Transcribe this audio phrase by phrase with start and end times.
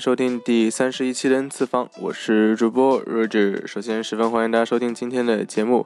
[0.00, 3.66] 收听第三十一期的 N 次方，我是主播 Roger。
[3.66, 5.84] 首先，十分欢迎大家收听今天的节目。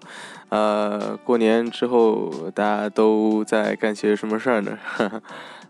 [0.51, 4.79] 呃，过年之后大家都在干些什么事儿呢？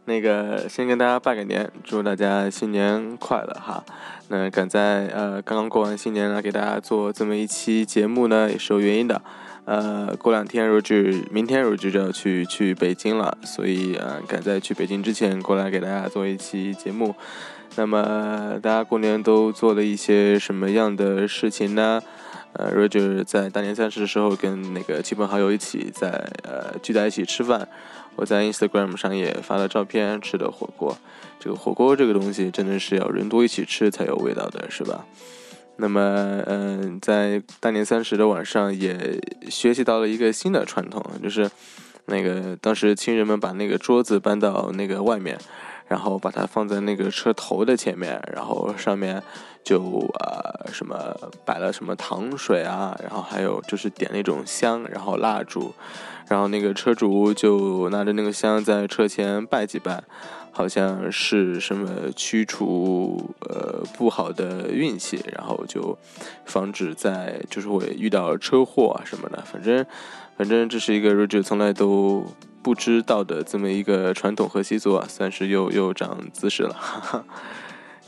[0.04, 3.82] 那个，先跟大家拜个年，祝大家新年快乐哈。
[4.28, 9.22] 那赶在呃刚刚过完新年呢，给大家做这么一期节目呢，也是有原因的。
[9.64, 17.14] 呃，过两天 Roger，明天 Roger 就要去去北京了，所以呃赶在去北京之前过来给大家做一期节目。
[17.76, 22.00] 那么大家过年都做了一些什么样的事情呢？
[22.52, 26.08] 呃，Roger 在大年三十的时候跟那个亲朋好友一起在
[26.44, 27.68] 呃聚在一起吃饭。
[28.14, 30.96] 我在 Instagram 上也发了照片，吃的火锅。
[31.40, 35.04] 这个火锅这个东西真的是要人多一起吃才有味道的，是吧？
[35.76, 41.50] 那么嗯，在大年三十的晚上也学习到了一个新的传统，就是
[42.06, 45.36] 那个当时亲人们把那个桌子搬到那个外面。
[45.86, 49.22] 然后把它放在那个车头的前面，然后上面
[49.62, 49.80] 就
[50.18, 55.74] 呃什么摆了什么糖水啊，然后还有就是点那种香，然后蜡烛，
[56.28, 60.02] 然后那个车主就拿着那个香在车前拜几拜，
[60.50, 65.96] 好像是什么驱除呃不好的运气，然后就
[66.46, 69.84] 防止在就是会遇到车祸啊什么的，反正
[70.36, 72.24] 反正这是一个 Roger 从来都。
[72.64, 76.72] 不知道的这么一个传统和习俗啊，算是又又长姿势了。
[76.80, 77.24] 哈哈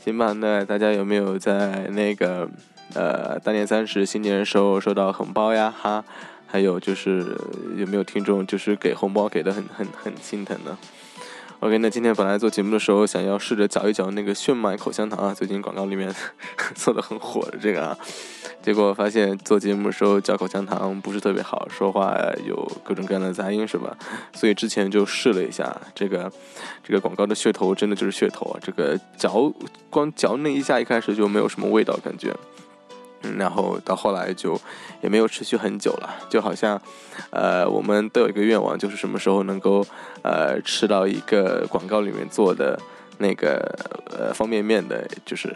[0.03, 2.49] 行吧，那大家有没有在那个
[2.95, 5.71] 呃大年三十新年时候收到红包呀？
[5.71, 6.03] 哈，
[6.47, 7.37] 还有就是
[7.75, 10.75] 有没有听众就是给红包给的很很很心疼呢
[11.59, 16.13] ？OK，那今天本来做节目的时候想要试着嚼一嚼那个炫迈口香糖啊，最近广告里面
[16.75, 17.97] 做的很火的这个啊，
[18.61, 23.97] 结果发现做节目的时候嚼口香糖不是特别好，说话有各种各样的杂音是吧？
[24.33, 26.31] 所以之前就试了一下这个
[26.83, 28.59] 这个广告的噱头，真的就是噱头啊！
[28.61, 29.51] 这个嚼
[29.89, 32.33] 光嚼那一下，一开始就没有什么味道感觉。
[33.23, 34.59] 嗯，然后到后来就
[35.01, 36.79] 也没有持续很久了，就好像，
[37.31, 39.85] 呃，我们都有一个愿望，就是什么时候能够
[40.21, 42.79] 呃吃到一个广告里面做的
[43.17, 43.57] 那个
[44.05, 45.55] 呃方便面的，就是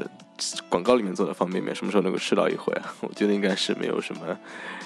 [0.70, 2.74] 广告里面做的方便面，什么时候能够吃到一回？
[3.02, 4.22] 我觉得应该是没有什么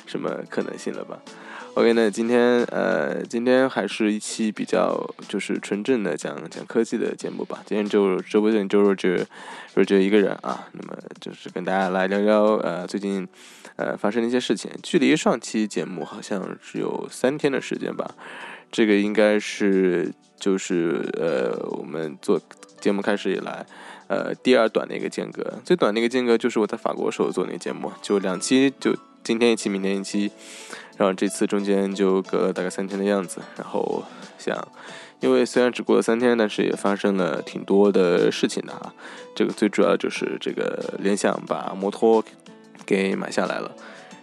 [0.06, 1.18] 什么可能性了吧。
[1.76, 4.98] OK，那今天呃，今天还是一期比较
[5.28, 7.62] 就是纯正的讲讲科技的节目吧。
[7.66, 9.26] 今天就直播间就 Roger
[9.76, 13.28] Roger 一个人啊，那么就是跟大家来聊聊呃最近
[13.76, 14.72] 呃发生的一些事情。
[14.82, 18.16] 距离上期节目好像只有三天的时间吧，
[18.72, 22.40] 这个应该是就是呃我们做
[22.80, 23.66] 节目开始以来
[24.08, 30.32] 呃第二短的一个间隔，最短的一个间隔就是我在法国时候做那个节目，就两期，就今天一期，明天一期。
[30.98, 34.04] 然后这次中间就隔了大概三天的样子，然后
[34.38, 34.56] 想，
[35.20, 38.94] 因为虽然只过了三天，但是也发生了挺多的事情的啊。
[39.36, 42.24] 这个最主要就是这个联想把摩托
[42.86, 43.72] 给买下来了。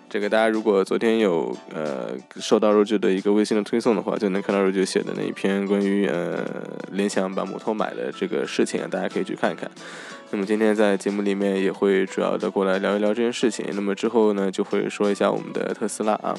[0.08, 6.44] 这个大家如果昨天有呃收到 Roger 的一个微信的推送的话，就能看到 Roger 写的那一篇关于呃
[6.90, 9.70] 联想把摩托买的这个事情啊，大家可以去看一看。
[10.32, 13.66] 那么今天在节目里面也会主要的过来聊一聊这件事情。
[13.74, 16.34] 那么之后呢，就会说一下我们的特斯拉啊，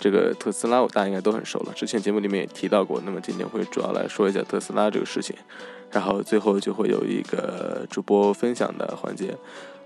[0.00, 3.00] 这个特斯拉我大家应该都很熟了，之前节目里面也提到过。
[3.04, 5.36] 那么今天会主要来说一下特斯拉这个事情，
[5.92, 9.32] 然后最后就会有一个主播分享的环节。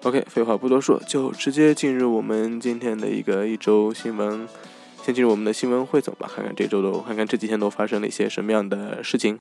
[0.05, 4.49] OK，废话不多说，就直接进入我们今天的一个一周新闻。
[5.05, 9.39] 先进入我们的新闻汇总吧，看看这周都看看这几天都发生了一些什么样的事情。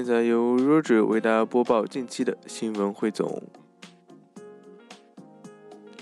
[0.00, 3.42] 现在由 Roger 为大家播报近期的新闻汇总。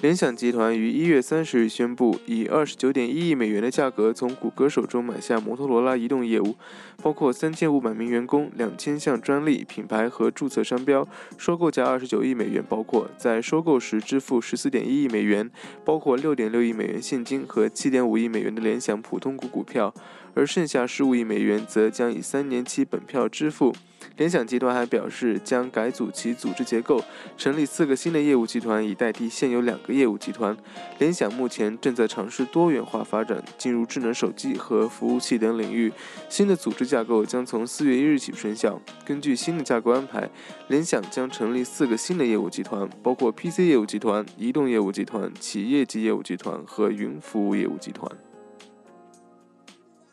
[0.01, 6.55] 联想集团于一月三十日宣布，以二十九点一亿美元的价格从谷歌手中买下摩托罗拉移动业务，
[7.03, 11.05] 包括三千五百名员工、两千项专利、品牌和注册商标。
[11.37, 15.51] 收购价二十九亿美元，包括在收购时支付十四点一亿美元，
[15.85, 19.93] 包括六点六亿美元现金和七点五亿美元的联想普通股股票，
[20.35, 23.75] 而剩下十五亿美元则将以三年期本票支付。
[24.17, 27.01] 联想集团还表示，将改组其组织结构，
[27.37, 30.57] 成立四个新的业务集团，以代替现有两个业务集团。
[30.99, 35.93] 联想目前正在尝试多元化发展，进入智能手机和服务器等领域。
[36.29, 38.81] 新的组织架构将从四月一日起生效。
[39.05, 40.29] 根据新的架构安排，
[40.67, 48.11] 联想将成立四个新的业务集团，包括 PC 业务集团、移动业务集团、企业级业务集团和云服务业务集团。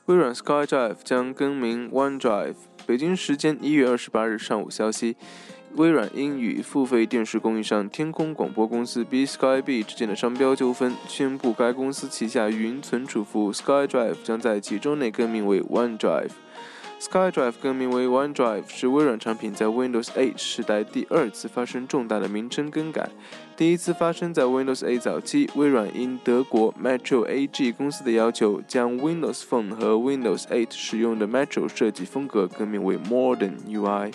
[0.05, 2.53] 微软 SkyDrive 将更名 OneDrive。
[2.85, 5.17] 北京时间一月二十八日上午消息，
[5.77, 16.29] 微软因与付费电视供应商天空广播公司 B Skyb 之间的商标纠纷，宣布该公司旗下云存储服务 SkyDrive 将在几周内更名为 OneDrive。
[16.99, 23.09] SkyDrive 更名为 OneDrive 是微软产品在 Windows 8时代第二次发生重大的名称更改。
[23.55, 34.11] 第一次发生在 Windows 8早期，微软因德国 Metro AG 公司的要求，将 Windows Phone 和 Windows 8使用的 Metro 设计风格更名为 Modern UI。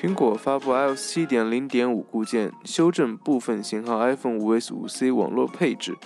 [0.00, 5.96] 苹果发布 iOS 7.0.5固件，修正部分型号 iPhone 5s、5c 网络配置。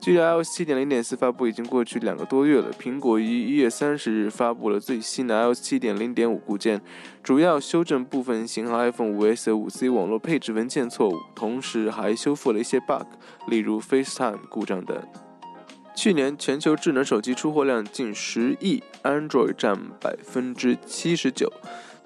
[0.00, 2.70] 距离 iOS 7.0.4发布已经过去两个多月了。
[2.72, 6.80] 苹果于一月三十日发布了最新的 iOS 7.0.5固件，
[7.22, 13.06] 主要修正部分型号 iPhone 5s 和 5c 网络配置文件错误，同时还修复了一些 bug，
[13.46, 15.02] 例如 FaceTime 故障等。
[15.96, 21.50] 去年全球智能手机出货量近十亿，Android 占百分之七十九。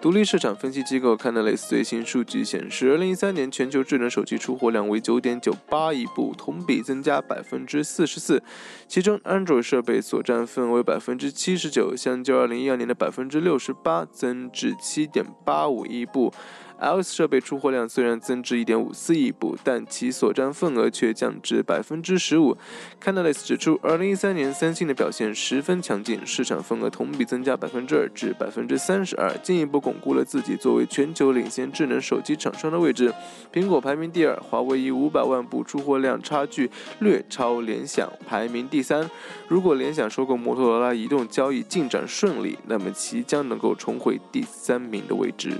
[0.00, 8.40] 独立市场分析机构 Canalys 最新数据显示，二零一三年全球智能手机出货量为九点九八亿部，同比增加百分之四十四，
[8.86, 16.32] 其中安卓设备所占份为百分之七十九，相较二零一二年的百分之六十八，增至七点八五亿部。
[16.80, 22.56] iOS 设备出货量虽然增至1.54亿部，但其所占份额却降至百分之十五。
[23.02, 33.12] Canalys 指出，2013年三星的表现十分强劲，市场份额同比增加百分之二至百分之三十二，进一步巩固了自己作为全球领先智能手机厂商的位置。
[33.52, 36.70] 苹果排名第二，华为以五百万部出货量差距
[37.00, 39.10] 略超联想，排名第三。
[39.48, 45.52] 如果联想收购摩托罗拉移动交易进展顺利，那么其将能够重回第三名的位置。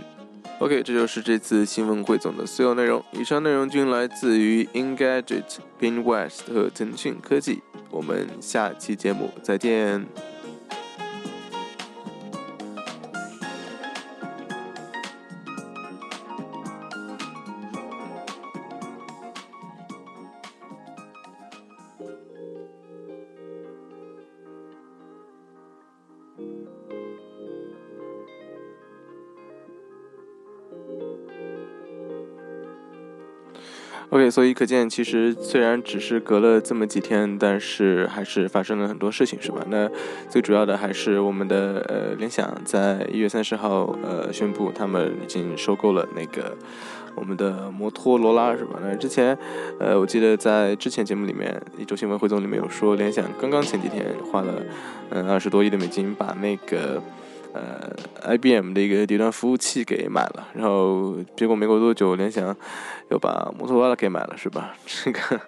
[0.61, 3.03] OK，这就是这次新闻汇总的所有内容。
[3.13, 7.63] 以上内容均来自于 Engadget、Binwest 和腾讯科技。
[7.91, 10.05] 我们下期节目再见。
[34.39, 39.67] 所以可见，其实虽然只是隔了这么几天，但是还是发生了很多事情，是吧？
[39.69, 39.91] 那
[40.31, 46.57] 最主要的还是我们的呃联想在一月三十号呃宣布，他们已经收购了那个
[47.17, 48.79] 我们的摩托罗拉，是吧？
[48.81, 49.37] 那之前
[49.81, 54.63] 呃我记得在之前节目里面一周新闻汇总里面有说，联想刚刚前几天花了
[55.11, 57.03] 嗯二十多亿的美金把那个。
[57.55, 62.55] 呃，IBM 的一个低端服务器给买了，然后结果没过多久，联想
[63.11, 64.75] 又把摩托罗拉给买了，是吧？
[64.85, 65.41] 这个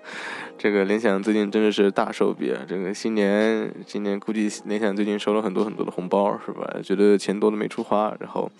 [0.59, 2.62] 这个联想最近真的是大手笔啊！
[2.66, 6.69] 这个新年今年估计联想最近收了很多很多的红包，是吧？
[6.83, 8.50] 觉得钱多的没处花，然后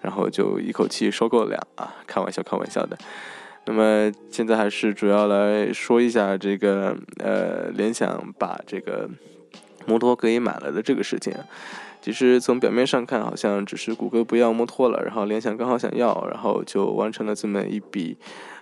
[0.00, 1.92] 然后就一口气收购俩啊！
[2.06, 2.96] 开玩笑，开玩笑的。
[3.66, 9.10] 那么现在还是主要来说一下这个呃，联想把这个
[9.86, 11.34] 摩托给买了的这个事情。
[12.06, 18.16] 其实从表面上看，好像只是谷歌不要摩托了，然后联想刚好想要，然后就完成了这么一笔。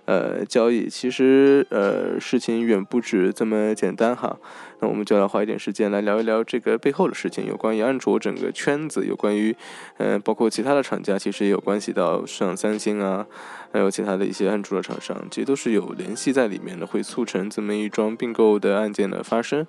[0.06, 4.36] 呃，交易其实呃事情远不止这么简单哈，
[4.80, 9.56] 那我们就来花一点时间来聊一聊这个背后的事情，有关于安卓整个圈子，有关于
[9.96, 13.26] 嗯包括其他的厂家，其实也有关系到像三星啊，
[13.72, 19.66] 还有其他的一些安卓的厂商，其实都是有联系在里面的，会促成这么一桩并购的案件的发生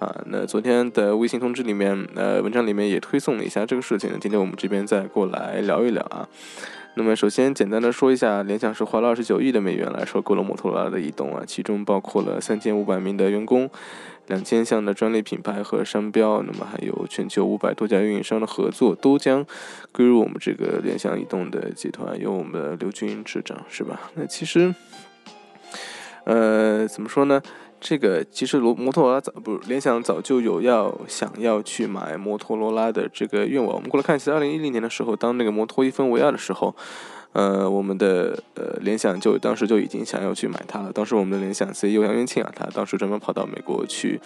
[0.00, 0.22] 啊。
[0.26, 6.28] 那昨天的微信通知里面，呃文章里面也推送了一下这个事情，今天我们这边再过来聊一聊啊。
[6.98, 13.68] 那么首先简单的说一下，联想是花了二十九亿的美元来收购了摩托罗拉的移动啊，其中包括了三千五百名的员工，
[14.28, 19.44] 两千项的专利品牌和商标，那么还有全球五百多家运营商的合作，都将
[19.92, 24.00] 归入我们这个联想移动的集团，由我们的刘军执掌，是吧？
[24.14, 24.74] 那其实，
[26.24, 27.42] 呃，怎么说呢？
[27.80, 33.74] 这个其实罗摩托罗拉早不是联想早就有要想要去买摩托罗拉的这个愿望。
[33.74, 36.74] 我们过来看一下，二零一零年的时候，当那个摩托一分为二的时候。
[37.36, 40.90] 呃，我们的呃联想就当时就已经想要去买它了。
[40.90, 44.18] 当时我们的联想 CEO 杨元庆啊，他当时专门跑到美国去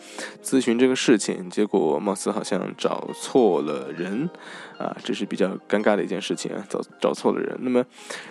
[0.45, 4.31] 咨询这个事情，结果貌似好像找错了人
[4.79, 7.59] 啊，这是比较尴尬的一件事情啊，找找错了人。
[7.63, 7.85] 那么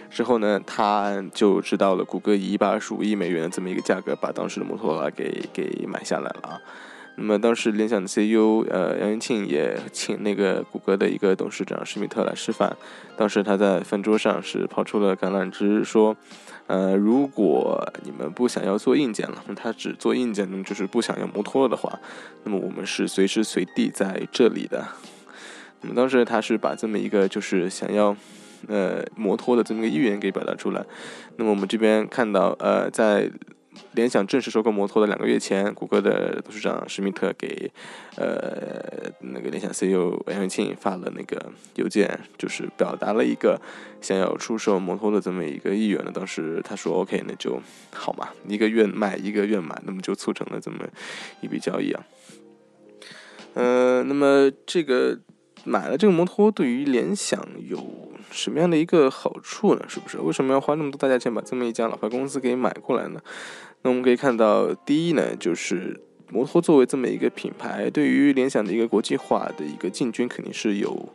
[0.09, 6.61] 之后呢，他就知道了谷歌以一百二十五亿美元的这么一个价格把当时的摩托罗拉给给买下来了啊。
[7.21, 12.73] 那么当时联想的 CEO 呃杨元庆也请那个谷歌的一个董事长施密特来吃饭，
[13.17, 16.15] 当时他在饭桌上是抛出了橄榄枝，说，
[16.67, 21.99] 呃如果你们不想要做硬件了，他只做硬件，那么就是不想要摩托的话，
[22.45, 24.87] 那么我们是随时随地在这里的。
[25.81, 28.15] 那么当时他是把这么一个就是想要
[28.67, 30.85] 呃摩托的这么一个意愿给表达出来。
[31.35, 33.29] 那么我们这边看到呃在。
[33.93, 37.71] 联想正式收购摩托的两个月前，谷歌的董事长施密特给
[38.15, 43.59] 呃那个联想 CEO 杨元庆发了那个邮件，就是表达了一个
[44.01, 46.11] 想要出售摩托的这么一个意愿呢。
[46.13, 50.87] 当时他说 OK，那就好嘛，一个愿卖，一个愿买，那么就促成了这么
[51.41, 52.05] 一笔交易啊。
[53.53, 55.19] 呃，那么这个。
[55.65, 57.77] 买了这个摩托对于联想有
[58.31, 59.85] 什么样的一个好处呢？
[59.87, 60.17] 是不是？
[60.19, 63.21] 为什么要花那么多大价钱把这么一家老牌公司给买过来呢？
[63.81, 65.99] 那我们可以看到，第一呢，就是
[66.31, 71.09] 摩托作为这么一个品牌，对于联想的一个国际化的一个进军肯定是有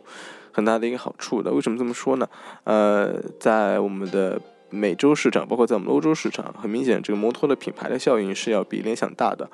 [0.51, 1.51] 很大的一个好处的。
[1.51, 2.27] 为什么这么说呢？
[2.63, 9.49] 呃，在我们的美洲市场，包括在我们欧洲市场，很明显，这个摩托的品牌的效应是要比联想大的。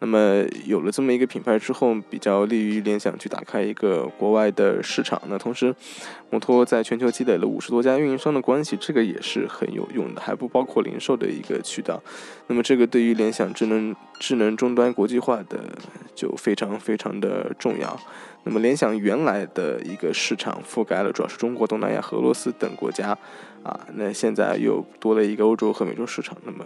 [0.00, 5.20] 那么有了这么一个品牌之后，比较利于联想去打开一个国外的市场。
[5.26, 5.74] 那同时，
[6.30, 12.00] 摩托在全球积累了五十多家运营商的关系，这个也是很有用的，还不包括零售的一个渠道。
[12.46, 15.58] 那么这个对于联想智能智能终端国际化的
[16.14, 17.98] 就非常非常的重要。
[18.44, 23.18] 那么联想原来的一个市场覆盖了主要是中国、东南亚和俄罗斯等国家。
[23.62, 26.64] 啊，那现在又多了一个欧洲和美洲市场，那么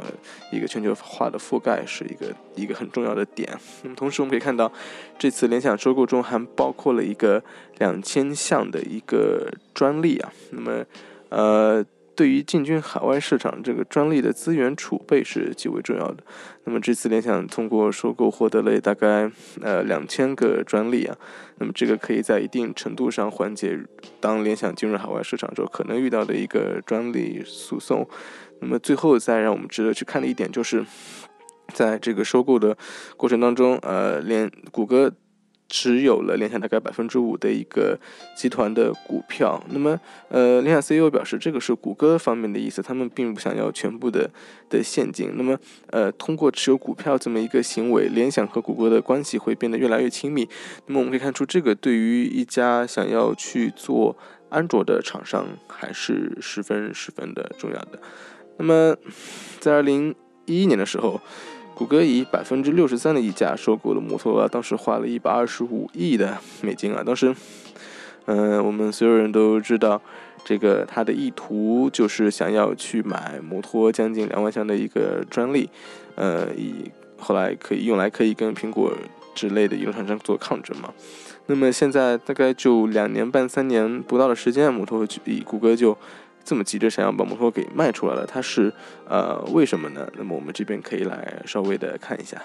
[0.51, 3.49] 一个全球化的覆盖是一个一个很重要的点。
[3.83, 4.71] 那么同时我们可以看到，
[5.19, 7.43] 这次联想收购中还包括了一个
[7.79, 10.85] 两千项的一个专利啊，那么
[11.29, 11.85] 呃。
[12.15, 16.19] 对于进军海外市场，这个专利的资源储备是极为重要的。
[16.65, 21.17] 那么这次联想通过收购获得了大概呃两千个专利啊，
[21.59, 23.79] 那么这个可以在一定程度上缓解
[24.21, 28.07] 当联想进入海外市场之后可能遇到的一个专利诉讼。
[28.61, 30.85] 那么最后再让我们值得去看的一点就是，
[31.73, 32.77] 在这个收购的
[33.17, 35.13] 过程当中，呃，联谷歌。
[35.73, 37.99] 持有了联想大概百分之五的一个
[38.37, 39.99] 集团的股票，那么
[40.29, 44.31] 呃，联想 CEO 表示这个是谷歌方面的意思，他们并不想要全部的
[44.69, 45.33] 的现金。
[45.35, 50.47] 那么呃，通过持有股票这么一个行为，联想和谷歌的关系会变得越来越亲密。
[50.87, 54.15] 那么我们可以看出，这个对于一家想要去做
[54.51, 57.99] 安卓的厂商还是十分十分的重要的。
[58.59, 58.95] 那么
[59.59, 60.15] 在二零
[60.45, 61.19] 一一年的时候。
[61.75, 67.03] 谷歌以百分之六十三的溢价收购了摩托罗拉，当时花了一百二十五亿的美金啊！
[67.05, 67.35] 当时，
[68.27, 70.01] 嗯，我们所有人都知道，
[70.45, 75.69] 这个他的意图就是想要去买摩托将近两万项的一个专利，
[76.15, 78.93] 呃，以后来可以用来可以跟苹果
[79.35, 80.93] 之类的移动厂商做抗争嘛。
[81.47, 85.97] 那么现在大概就两年半、三年不到的时间，摩托以谷歌就。
[86.45, 88.73] 这么急着想要把摩托给卖出来了，它是
[89.09, 90.09] 呃为什么呢？
[90.17, 92.41] 那么我们这边可以来稍微的看一下。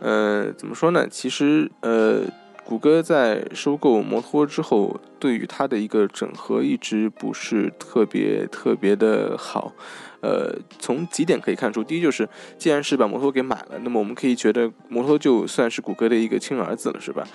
[0.00, 1.06] 呃，怎么说呢？
[1.08, 2.22] 其实呃，
[2.64, 9.74] 谷歌在收购摩托之后，对于它的一个整合一直不是特别特别的好。
[10.20, 17.26] 呃，从几点可以看出，第一就是，既然是把摩托给买了，那么我们可以觉得摩托就算是谷歌的一个亲儿子了，是吧？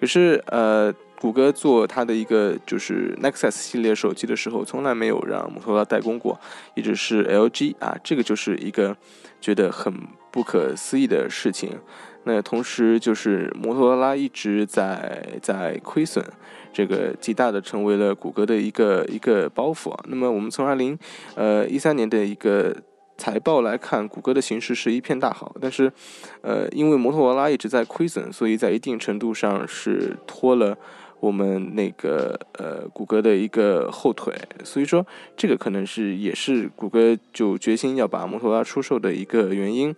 [0.00, 0.94] 可是呃。
[1.22, 6.36] 谷歌做它的一个就是 Nexus 系列手机的时候，从来没有让摩托罗拉代工过，
[6.74, 8.96] 一直是 LG 啊，这个就是一个
[9.40, 9.94] 觉得很
[10.32, 11.78] 不可思议的事情。
[12.24, 16.24] 那同时就是摩托罗拉一直在在亏损，
[16.72, 20.04] 这个极大的成为了谷歌的一个一个包袱啊。
[20.08, 20.98] 那么我们从二零
[21.34, 22.74] 呃一三年的一个
[23.18, 25.92] 财报来看，谷歌的形势是一片大好，但是
[26.40, 30.76] 呃因为摩托罗拉一直在亏损，所以在一定程度上是拖了。
[31.20, 39.94] 我们那个呃谷歌的一个后腿，所以说这个可能是也是谷歌就决心要把摩托罗拉出售的一个原因。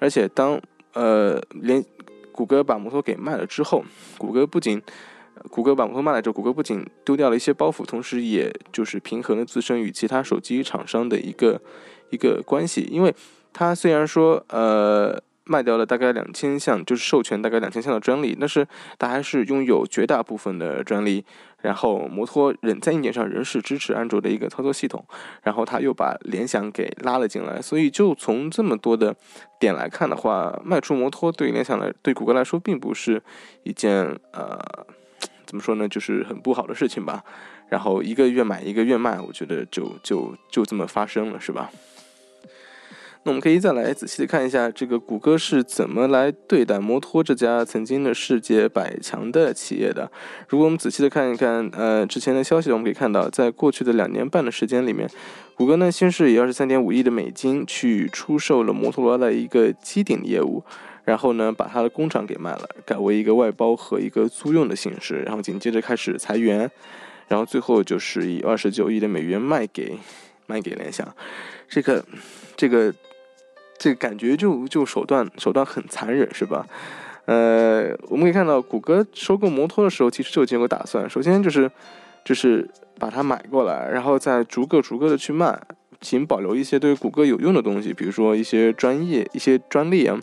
[0.00, 0.60] 而且当
[0.94, 1.80] 呃连
[2.32, 3.84] 谷歌把摩托给卖了之后，
[4.18, 4.82] 谷歌不仅
[5.50, 11.60] 谷歌把摩托卖了之后，谷歌不仅丢掉了一些包袱，同时也就是平衡了自身与其他手机厂商的一个
[12.10, 13.14] 一个关系，因为
[13.52, 15.22] 它虽然说呃。
[15.46, 18.66] 卖掉了大概两千项，就是授权大概两千项的专利，但是
[18.98, 21.22] 它还是拥有绝大部分的专利。
[21.60, 25.04] 然后摩托仍在硬件上仍是支持安卓的一个操作系统，
[25.42, 29.14] 然后他又把联想给拉了进来，所以就从这么多的
[29.60, 33.22] 点来看的话，卖出摩托对联想来，对谷歌来说并不是
[33.64, 34.58] 一件呃
[35.54, 37.22] 怎么说呢，就是很不好的事情吧。
[37.68, 41.70] 然后一个月买一个月卖，我觉得就就就这么发生了，是吧？
[43.22, 50.10] 那我们可以再来仔细的看一下，这个谷歌是怎么来对待摩托这家曾经的世界百强的企业的。
[50.48, 55.08] 如果我们仔细的看一看，呃，之前的消息，我们可以看到，在过去的两年半的时间里面，
[55.54, 60.64] 谷歌呢先是以二十三点五亿的美金去出售了摩托罗拉的一个机顶业务，
[61.04, 66.70] 然后呢把他的工厂给卖了，改为一个外包和一个租用的形式，然后紧接着开始裁员，
[67.28, 69.98] 然后最后就是以二十九亿的美元卖给
[70.46, 71.06] 卖给联想，
[71.68, 72.04] 这个
[72.56, 72.94] 这个。
[73.76, 76.64] 这个感觉就就手段手段很残忍，是吧？
[77.26, 81.10] 呃，我们可以看到，谷歌收购摩托的时候，其实就已经有打算。
[81.10, 81.68] 首先就是
[82.24, 82.66] 就是
[83.00, 85.60] 把它买过来，然后再逐个逐个的去卖，
[86.00, 90.18] 仅保留一些对谷歌有用的东西，比如说一些专业、一些专利啊，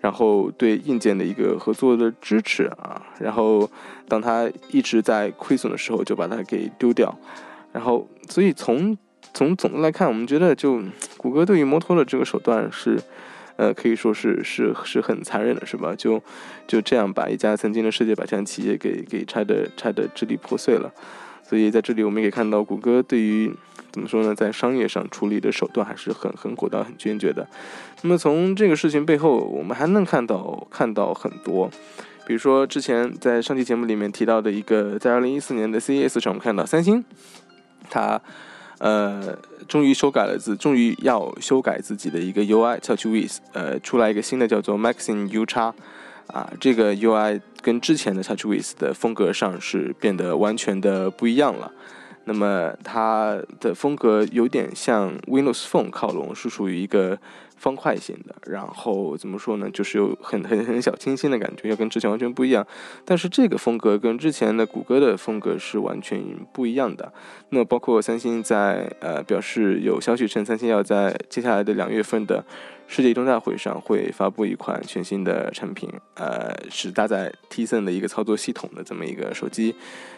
[0.00, 3.70] 然后对硬件的一个合作的支持啊，然后
[4.08, 7.14] 当它一直在亏损的时候，就把它给丢掉。
[7.72, 8.96] 然后，所以从
[9.32, 10.82] 从总的来看，我们觉得就
[11.16, 12.98] 谷歌对于摩托的这个手段是，
[13.56, 15.94] 呃，可以说是是是很残忍的，是吧？
[15.94, 16.20] 就
[16.66, 20.92] 就这样把一家曾经的世界百强企业给给拆的拆的支离破碎了。
[21.50, 23.52] 所以在这里我们也可以看到，谷歌对于
[23.90, 27.44] 怎么说呢，在商业上处理的手段还是很很果断、很坚决的。
[28.02, 31.68] 那么从这个事情背后，我们还能看到看到很多，
[32.24, 37.04] 比如说之前在上期节目里面提到的一个，在二零一四年的 CES 上，我们看到三星，
[37.90, 38.20] 它。
[38.78, 39.36] 呃，
[39.68, 45.74] 终于修改了自，终于要修改自己的一个 UI TouchWiz，呃，出来一个新的叫做 Maxine U 叉，
[46.32, 51.72] 啊，这个 UI 跟之前的 TouchWiz 的风格上是变得完全的不一样了。
[52.24, 57.18] 那么它的风格有点向 Windows Phone 靠拢，是属于一个。
[57.60, 59.68] 方块型的，然后怎么说呢？
[59.70, 62.66] 就是有很很很小清新的感觉，要跟之前完全不一样。
[63.04, 67.12] 但是这个风格跟之前的谷歌的风格是完全不一样的。
[67.50, 72.42] 那包括三星在呃表示有消息称，三星要在接下来的两月份的
[72.90, 79.74] 世界移动大会上会发布一款全新的产品，呃，是搭载 T 森的一个操作系统的这么一个手机。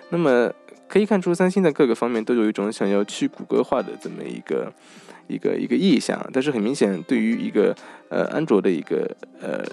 [0.08, 0.50] 那么
[0.88, 4.72] 可以看出，三星在各个方面都有一种想要去谷歌化的这么一个。
[5.28, 7.74] 一个一个意向，但是很明显，对于一个
[8.10, 9.08] 呃安卓的一个
[9.40, 9.64] 呃，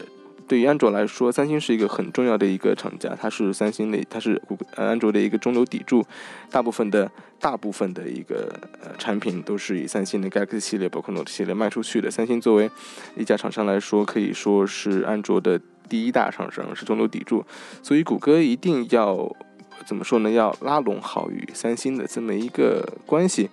[0.50, 6.04] 对于安卓来说，三星是一个很重要的一个厂家，它是三星的，它是谷呃安卓的一个中流砥柱，
[6.50, 7.10] 大部分的
[7.40, 12.10] 大部分的一个呃产品都是以三星的 Galaxy 系列，包括 Note 系列卖出去的。
[12.10, 12.68] 三星作为
[13.16, 17.46] 一家厂商来说，可以说是安卓的第一大厂商，是中流砥柱，
[17.84, 19.32] 所以谷歌一定要
[19.86, 20.32] 怎么说呢？
[20.32, 23.52] 要拉拢好与三星的这么一个关系。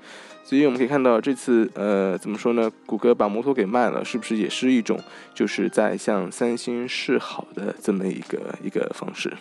[0.49, 2.71] 所以我们可以看到，这次呃，怎么说呢？
[2.87, 4.97] 谷歌把摩托给卖了，是不是也是一种
[5.35, 9.33] 就是在向三星示好的这么一个一个方式？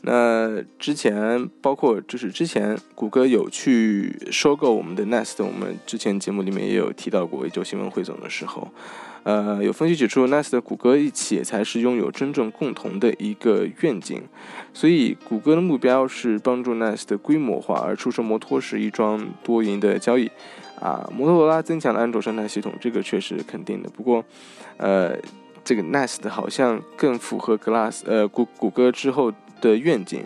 [0.00, 8.72] 那之前包括就是之前谷歌有去收购我们的 Nest，我们之前节目里面也有提到过，一周新闻汇总的时候。
[9.26, 14.22] 呃，有分析指出，Nest 谷歌一起才是拥有真正共同的一个愿景，
[14.72, 20.30] 所以谷歌的目标是帮助 Nest 规模化，而出售摩托是一桩多赢的交易。
[20.80, 23.88] 啊，摩托罗拉增强了安卓生态系统，这个确实肯定的。
[23.90, 24.24] 不过，
[24.76, 25.16] 呃，
[25.64, 30.22] 这个 Nest 好像更符合 Glass，呃，谷谷歌之后的愿景。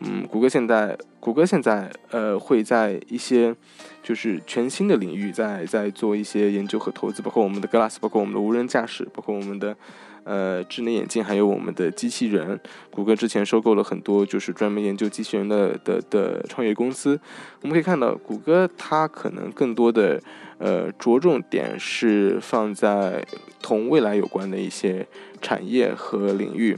[0.00, 3.54] 嗯，谷歌现在，谷歌现在，呃，会在一些
[4.02, 9.76] 就是全新的领域在在做一些研究和投资，包括我们的 Glass，包括我们的无人驾驶，包括我们的
[10.24, 12.58] 呃智能眼镜，还有我们的机器人。
[12.90, 17.18] 谷歌之前收购了很多就是专门研究机器人的的的创业公司。
[17.60, 20.20] 我们可以看到，谷歌它可能更多的
[20.58, 23.24] 呃着重点是放在
[23.60, 25.06] 同未来有关的一些
[25.40, 26.76] 产业和领域，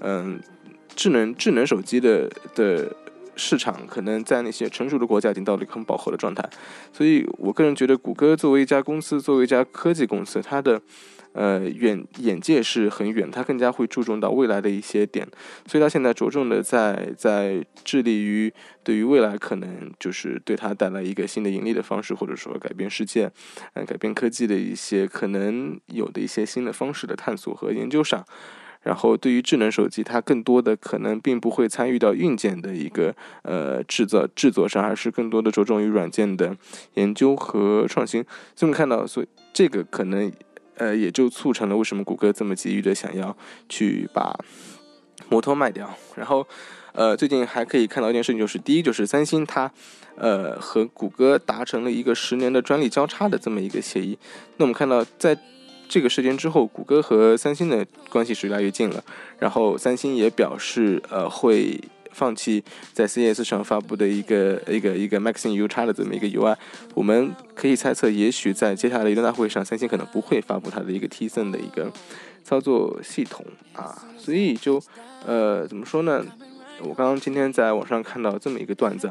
[0.00, 0.40] 嗯。
[0.94, 2.90] 智能智能手机的的
[3.36, 6.48] 市场可能在那些成熟的国家已经到了一个很饱和的状态，
[6.92, 10.80] 所以我个人觉得，谷歌作为一家公司，作为一家科技公司，它的
[11.32, 15.28] 呃，远眼界是很远，它更加会注重到未来的一些点，
[15.66, 18.50] 所以他现在着重的在在致力于
[18.82, 23.30] 对于未来可能就是对他带来一个新的盈利的方式，或者说改变世界，
[23.74, 28.24] 呃，改变科技的一些可能有的一些新的方式的探索和研究上。
[28.86, 36.56] 然后对于智能手机，它更多的可能并不会参与到硬件的一个呃制造制作上，而是更多的着重于软件的
[36.94, 38.22] 研究和创新。
[38.54, 40.30] 所以我们看到，所以这个可能
[40.76, 43.36] 呃也就促成了为什么谷歌这么急于的想要
[43.68, 44.38] 去把
[45.28, 45.92] 摩托卖掉。
[46.14, 46.46] 然后
[46.92, 49.68] 呃最近还可以看到一件事情，就是第一就是三星它
[50.14, 54.16] 呃和谷歌达成了一个十年的专利交叉的这么一个协议。
[54.58, 55.36] 那我们看到在
[55.88, 59.02] 这个事件之后，谷歌和三星的关系是越来越近了。
[59.38, 66.56] 然后三星也表示，呃，会放弃在 CES 上发布的一个一个一个 Maxine U 叉的这么一个 UI。
[66.94, 71.92] 我们可以猜测，也许在接下来的移动大会上，三星可能不会发布它的一个 Tizen 的一个
[72.42, 74.02] 操作系统啊。
[74.18, 74.82] 所以就，
[75.24, 76.24] 呃，怎么说呢？
[76.80, 79.10] 我刚刚今天在网上看到这么一个段子，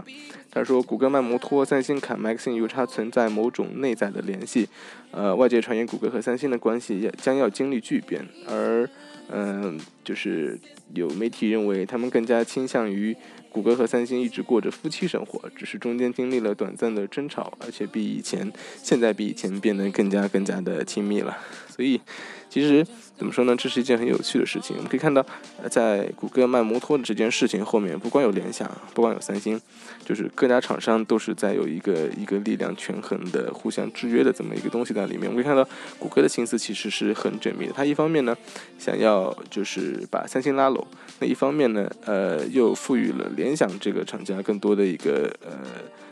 [0.51, 4.69] 他说谷歌卖摩托，三星砍 Maxine U 叉存在某种内在的联系，
[5.12, 8.89] 呃，外界传言谷歌和三星的关系也将要经历巨变，而，
[9.30, 10.60] 嗯，就是
[10.93, 13.15] 有媒体认为他们更加倾向于
[13.49, 18.51] 谷歌和三星一直过着夫妻生活，只是中间经历了短暂的争吵，而且比以前
[18.84, 21.38] 现在比以前变得更加更加的亲密了，
[21.76, 22.00] 所以。
[22.48, 23.54] 其实怎么说呢？
[23.58, 24.78] 这是一件很有趣的事情。
[24.78, 25.26] 我们可以看到，
[25.70, 29.60] 在谷歌卖摩托的这件事情后面，不光有联想，不光有三星，
[30.06, 35.24] 就是各家厂商都是在有一个一个力量权衡的、互相制约的这么一个东西在里面。
[35.30, 35.68] 我们可以看到，
[36.00, 37.74] 谷歌的心思其实是很缜密的。
[37.76, 38.34] 它一方面呢，
[38.80, 40.82] 想要就是把三星拉拢；
[41.20, 45.52] 那一方面呢，呃，又赋予了联想这个厂家更多的一个呃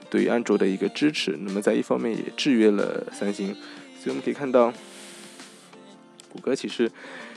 [0.09, 1.37] 对于安卓的一个支持。
[1.39, 3.55] 那么在一方面也制约了三星。
[4.03, 4.73] 所以我们可以看到。
[6.33, 6.91] 谷歌其实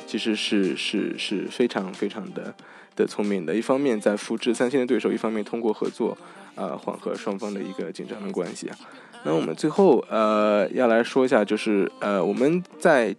[0.07, 2.55] 其实是是是非常非常的
[2.97, 6.17] 的聪明的，一方面在复制三星的对手，一方面通过合作
[6.55, 8.77] 啊缓和双方的一个紧张的关系啊。
[9.25, 13.15] 那我们最后呃要来说一下，就是呃我们在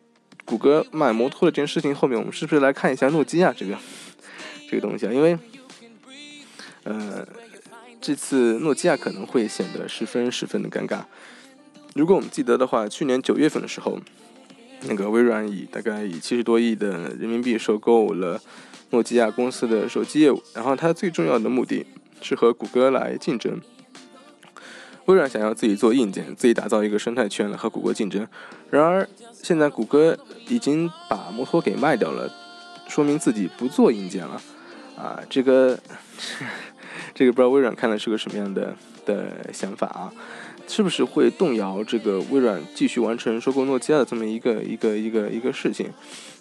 [0.45, 3.77] 谷歌卖摩托的这件事情后面，我们是不是来看一下诺基亚这个
[4.67, 5.13] 这个东西啊？
[5.13, 5.37] 因为
[6.83, 7.27] 呃
[8.01, 11.01] 这次诺基亚可能会显得十分十分的尴尬。
[11.93, 13.99] 如果我们记得的话，去年九月份的时候。
[14.83, 18.39] 那个微软以大概以七十多亿的人民币收购了
[18.91, 21.85] 诺基亚公司的手机业务，然后它最重要的目的
[22.21, 23.59] 是和谷歌来竞争。
[25.05, 28.27] 微软想要自己做硬件，自己打造一个生态圈来和谷歌竞争。
[28.69, 30.17] 然而现在谷歌
[30.49, 32.29] 已经把摩托给卖掉了，
[32.87, 34.41] 说明自己不做硬件了。
[34.97, 35.79] 啊，这个
[37.15, 40.11] 这个不知道微软看的是个什么样的的想法啊？
[40.67, 45.89] 是不是会动摇这个微软继续完成收购诺基亚的这么一个一个一个一个事情？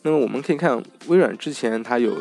[0.02, 2.18] 那么我们可以看，微软之前它有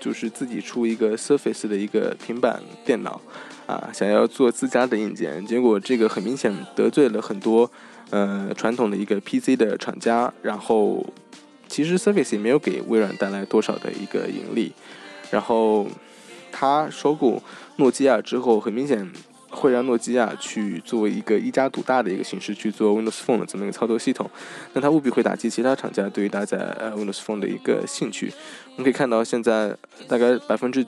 [0.00, 3.20] 就是自己出一个 Surface 的一个平板电脑，
[3.66, 7.70] 啊，想要做自家的硬件，结果这个很明显得罪了很多
[8.10, 11.06] 呃传统的一个 PC 的厂家，然后
[11.68, 14.72] 其实 Surface 也没有给微软带来多少的一个盈利，
[15.30, 15.86] 然后
[16.52, 17.40] 它收购
[17.76, 19.10] 诺基亚之后，很明显。
[19.54, 24.28] 会让诺基亚去作为一个一家独大的一个形式去做 Windows Phone 的这么一个操作系统，
[24.72, 28.32] 那它务必会打击其他厂家对于搭载呃 Windows Phone 的一个兴趣。
[28.76, 29.74] 我们可以看到，现在
[30.08, 30.84] 大概百分之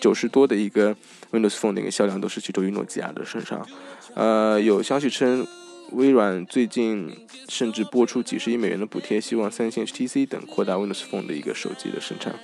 [0.00, 0.94] 九十多的一个
[1.30, 3.66] Windows Phone 的一个销量都是集中于诺基亚的身上。
[4.14, 5.46] 呃，有消息称，
[5.92, 7.10] 微软最近
[7.48, 12.34] 甚至拨出几十亿美元的补贴，希望三星、HTC 等扩大 Windows Phone 的一个手机的生产。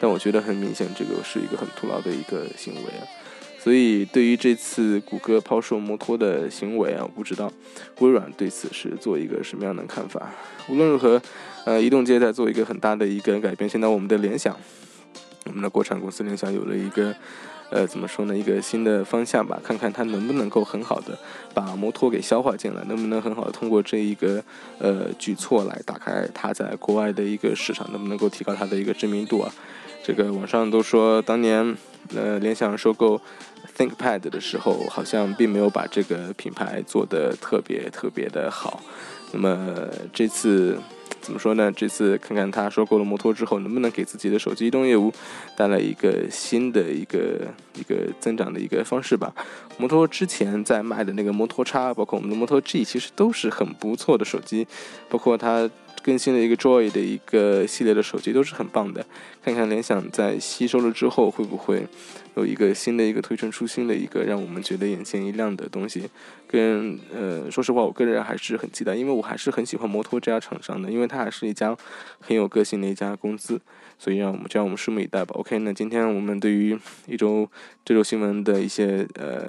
[0.00, 3.04] 但我觉得很明显，这个是一个很徒劳的一个行为啊。
[3.62, 7.48] 所以，对于这次谷歌抛售摩托的行为啊，我不知道
[8.00, 10.32] 微软对此是做一个什么样的看法。
[10.68, 11.22] 无论如何，
[11.64, 13.70] 呃，移动界在做一个很大的一个改变。
[13.70, 14.56] 现在我们的联想，
[15.44, 17.14] 我们的国产公司联想有了一个，
[17.70, 19.60] 呃，怎么说呢，一个新的方向吧？
[19.62, 21.16] 看看它能不能够很好的
[21.54, 24.42] 把摩托给消化进来，能不能很好的通过这一个
[24.80, 29.54] 呃举措来打开它在国外的一个市场，能不能够提高它的一个知名度啊？
[30.02, 31.76] 这个网上都说当年，
[32.12, 33.20] 呃，联想收购。
[33.76, 38.82] ThinkPad 的时候，好像并没有把这个品牌做得特别特别的好。
[39.32, 40.78] 那么这次
[41.20, 41.72] 怎么说呢？
[41.72, 45.12] 这次看看他收购了摩托之后，能不能给自己的手机移动业务
[45.56, 47.40] 带来一个新的一个
[47.74, 49.32] 一个增长的一个方式吧？
[49.78, 54.66] 摩托之前在卖的那个摩托叉，包括我们的摩托 G，其实都是很不错的手机，
[55.08, 55.70] 包括它。
[56.02, 59.06] 更新了一个 Joy 的一个系列的手机都是很棒的，
[59.42, 61.86] 看看联想在吸收了之后会不会
[62.34, 66.10] 有一个新的一个推陈出新的一个让我们觉得眼前一亮的东西。
[66.48, 71.74] 跟呃，说实话，我个人还是很期待，因为我还是很喜欢摩托这家厂商的，因为它还是一家
[72.20, 73.58] 很有个性的一家公司，
[73.98, 75.34] 所以让我们就让我们拭目以待吧。
[75.36, 77.48] OK，那今天我们对于一周
[77.86, 79.48] 这周新闻的一些呃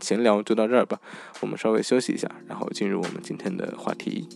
[0.00, 0.98] 闲聊就到这儿吧，
[1.40, 4.28] 我们稍微休息一下，然后进入我们今天的话题。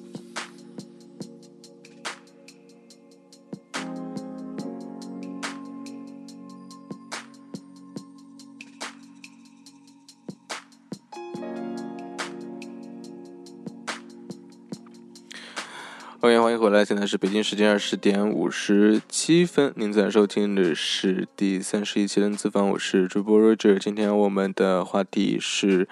[16.20, 23.78] 欢迎欢迎回来，现在是北京时间二十点五十七分，您在收听的是第三十一期的资方，我是主播 Roger。
[23.78, 25.87] 今天我们的话题是，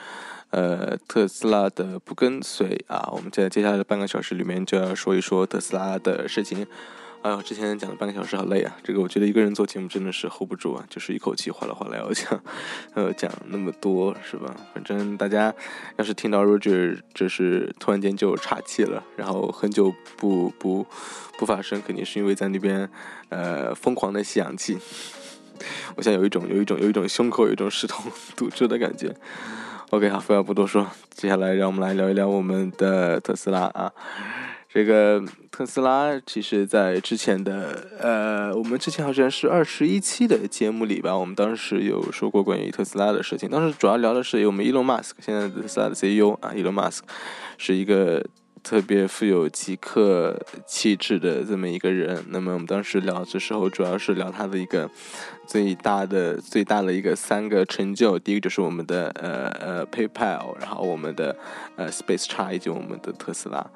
[0.51, 6.67] 呃，特斯拉的不跟随啊，我们在接下来的半个小时里面就要说一说特斯拉的事情。
[7.27, 8.77] 哎呦，之前讲了半个小时，好累啊！
[8.85, 12.41] 这个我觉得一个人做节目真的是 hold 不住啊，就是一口气哗啦哗啦要讲，
[12.95, 14.55] 呃，讲那么多是吧？
[14.73, 15.53] 反正大家
[15.97, 20.87] 要是听到 Roger 就是突然间就岔气了，然后很久不不
[21.37, 22.89] 不发声，肯定是因为在那边
[23.31, 24.79] 呃疯狂的吸氧气。
[25.97, 28.05] 我现在有一种有一种有一种胸口有一种石头
[28.37, 29.13] 堵住的感觉。
[29.91, 33.93] OK，好，废话不多说，接下来让我们来聊一聊我们的特斯拉啊。
[34.77, 43.49] 这个特斯拉其实，在之前的呃，我们之前好像是二十一期的节目里吧，我们当时有说过关于特斯拉的事情。
[43.49, 46.99] 当时主要聊的是我们 Elon Musk，现在的特斯拉的 CEO 啊，Elon Musk
[47.57, 48.23] 是一个
[48.63, 52.23] 特别富有极客气质的这么一个人。
[52.29, 54.91] 那么我们当时聊的时候，主要是聊他的一个
[55.47, 58.19] 最大的、最大的一个三个成就。
[58.19, 61.35] 第一个就是我们的呃呃 PayPal，然后我们的
[61.77, 63.67] 呃 Space X 以及我们的特斯拉。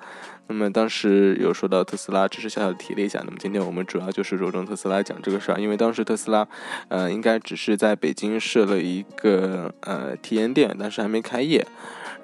[0.50, 3.22] 那么当时有说到特斯拉，只是小小的提了一下。
[3.24, 6.44] 那么今天我们主要就是着重特斯拉讲这个事儿，因为当时特斯拉，
[6.88, 11.64] 呃，应该只是在北京设了一个呃体验店，但是还没开业，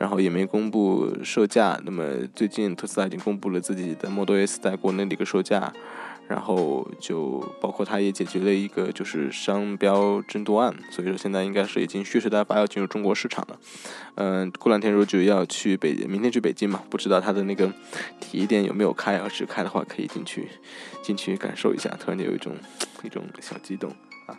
[0.00, 1.80] 然后也没公布售价。
[1.84, 2.02] 那么
[2.34, 5.72] 最近特斯拉已经公布了自己的 Model S 在国内的一个售价。
[6.28, 13.58] 然后就包括他也解决了一个就是商标争夺案，所以说现在应该是已经蓄势待发要进入中国市场了。
[14.16, 17.72] 嗯，过两天如果就要去北，明天去北京嘛，不知道他的那个
[18.20, 20.48] 体验店有没有开，要是开的话可以进去
[21.02, 22.54] 进去感受一下，突然间有一种
[23.04, 23.90] 一种小激动
[24.26, 24.36] 啊。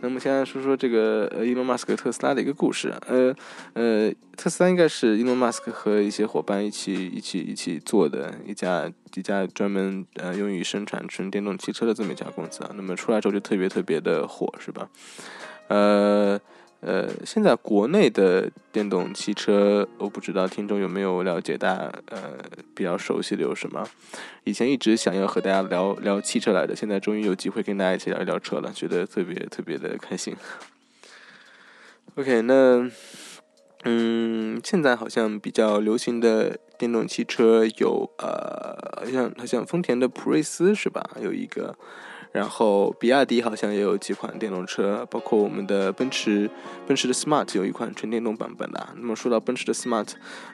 [0.00, 2.92] 那么现在说说这个呃，伊隆马斯克特斯拉的一个故事。
[3.06, 3.34] 呃
[3.74, 12.70] 呃，特斯拉应该是伊隆马斯克和一些伙伴一起一起一起做的一家一家专门呃用于生产纯电动汽车的这么一家公司啊。
[12.74, 14.88] 那么出来之后就特别特别的火，是吧？
[15.68, 16.40] 呃。
[16.80, 22.38] 呃，现在国内的电动汽车，我不知道听众有没有了解，大家呃
[22.74, 23.86] 比较熟悉的有什么？
[24.44, 30.34] 以前一直想要和大家聊聊汽车来的，现在终于有机会跟大家一起聊一聊车了，觉得特别特别的开心。
[32.14, 32.90] OK，那
[33.84, 41.10] 嗯，现在好像比较流行的电动汽车有呃，像好像丰田的普锐斯是吧？
[41.22, 41.76] 有一个。
[42.32, 46.48] 然后，比亚迪好像也有几款电动车，包括我们的奔驰，
[46.86, 48.88] 奔驰的 Smart 有一款纯电动版本的。
[48.96, 50.08] 那么说到奔驰的 Smart，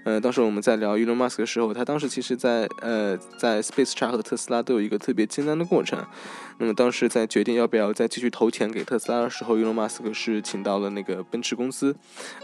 [0.04, 6.02] 呃，当时我们在聊 Elon Musk 的时候，他当时其实在呃在 Space X 和特斯拉都有一个特别艰难的过程。
[6.58, 11.94] 那么当时在决定要不要再继续投钱给特斯拉的时候，Elon Musk 是请到了那个奔驰公司，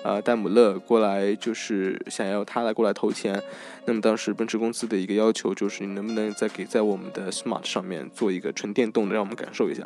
[0.03, 3.43] 啊，戴姆勒过来，就是想要他来过来投钱。
[3.87, 9.85] 那么当时奔驰公司的一个要求就是，你能不能再给在我们的 Smart 上面做一个纯电动的，让我们感受一下。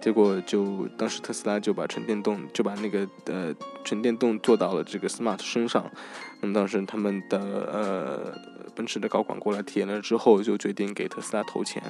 [0.00, 5.88] 结果就当时特斯拉就把纯电动就把那个呃纯电动做到了这个 Smart 身上。
[6.40, 8.38] 那么当时他们的呃
[8.74, 11.80] 奔驰的高管过来体验了之后，就决定给特斯拉投钱。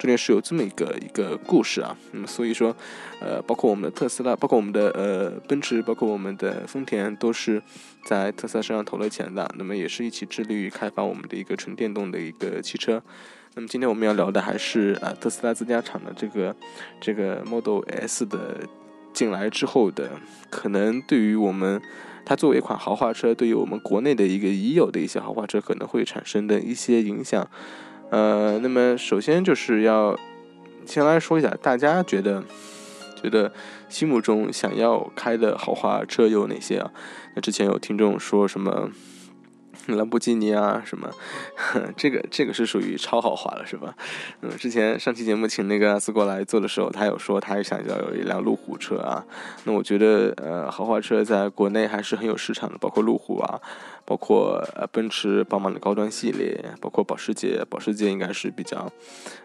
[0.00, 1.96] 中间是有这么一个一个故事啊。
[2.10, 2.76] 那么所以说，
[3.20, 7.62] 呃，包括我们的特斯拉，包括我们的呃奔驰，包括我们的丰田，都是
[8.04, 9.48] 在特斯拉身上投了钱的。
[9.56, 13.00] 那么也是一起致力于开发我们的一个纯电动的一个汽车。
[13.54, 16.56] 那么今天我们要聊的还是呃特斯拉自家厂的这个
[17.00, 18.60] 这个 Model S 的
[19.12, 20.10] 进来之后的
[20.48, 21.80] 可能对于我们
[22.24, 27.46] 它作为一款豪华车，对于我们国内的一个已有的一些豪华车可能会产生的一些影响。
[28.10, 30.18] 呃，那么首先就是要
[30.86, 32.42] 先来说一下，大家觉得
[33.20, 33.52] 觉得
[33.88, 36.90] 心目中想要开的豪华车有哪些啊？
[37.34, 38.90] 那之前有听众说什么？
[39.86, 41.10] 兰博基尼啊，什么，
[41.96, 43.94] 这个这个是属于超豪华了，是吧？
[44.40, 49.24] 嗯，之前上期节目请那个阿斯过来做的时候，他有说他也想要有一辆路虎车啊。
[49.64, 53.60] 那我觉得，呃，豪华车在国内还是很有市场的，包括路虎啊，
[54.04, 58.90] 包括呃奔驰、宝马的高端系列，包括保时捷，保时捷应该是比较，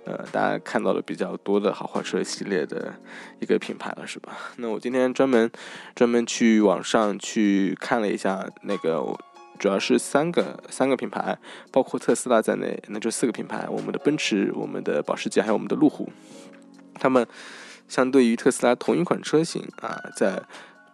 [0.06, 2.94] 呃，大家看到的比较多的豪华车系列的
[3.40, 4.38] 一个品牌了，是吧？
[4.58, 5.50] 那我今天专门
[5.96, 9.18] 专门去网上去看了一下那个。
[9.58, 11.38] 主要是三个三个品牌，
[11.72, 16.10] 包括特斯拉在内，那就四个品牌，我们的奔驰、我们的保时捷还有我们的路虎，
[16.96, 17.26] 他们
[17.88, 20.44] 相对于特斯拉同一款车型啊，在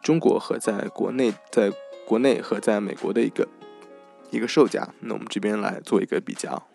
[0.02, 1.72] 中国和在国内，在
[2.06, 3.48] 国内和在美国的一个
[4.32, 6.68] 一个售价，那我们这边来做一个比较。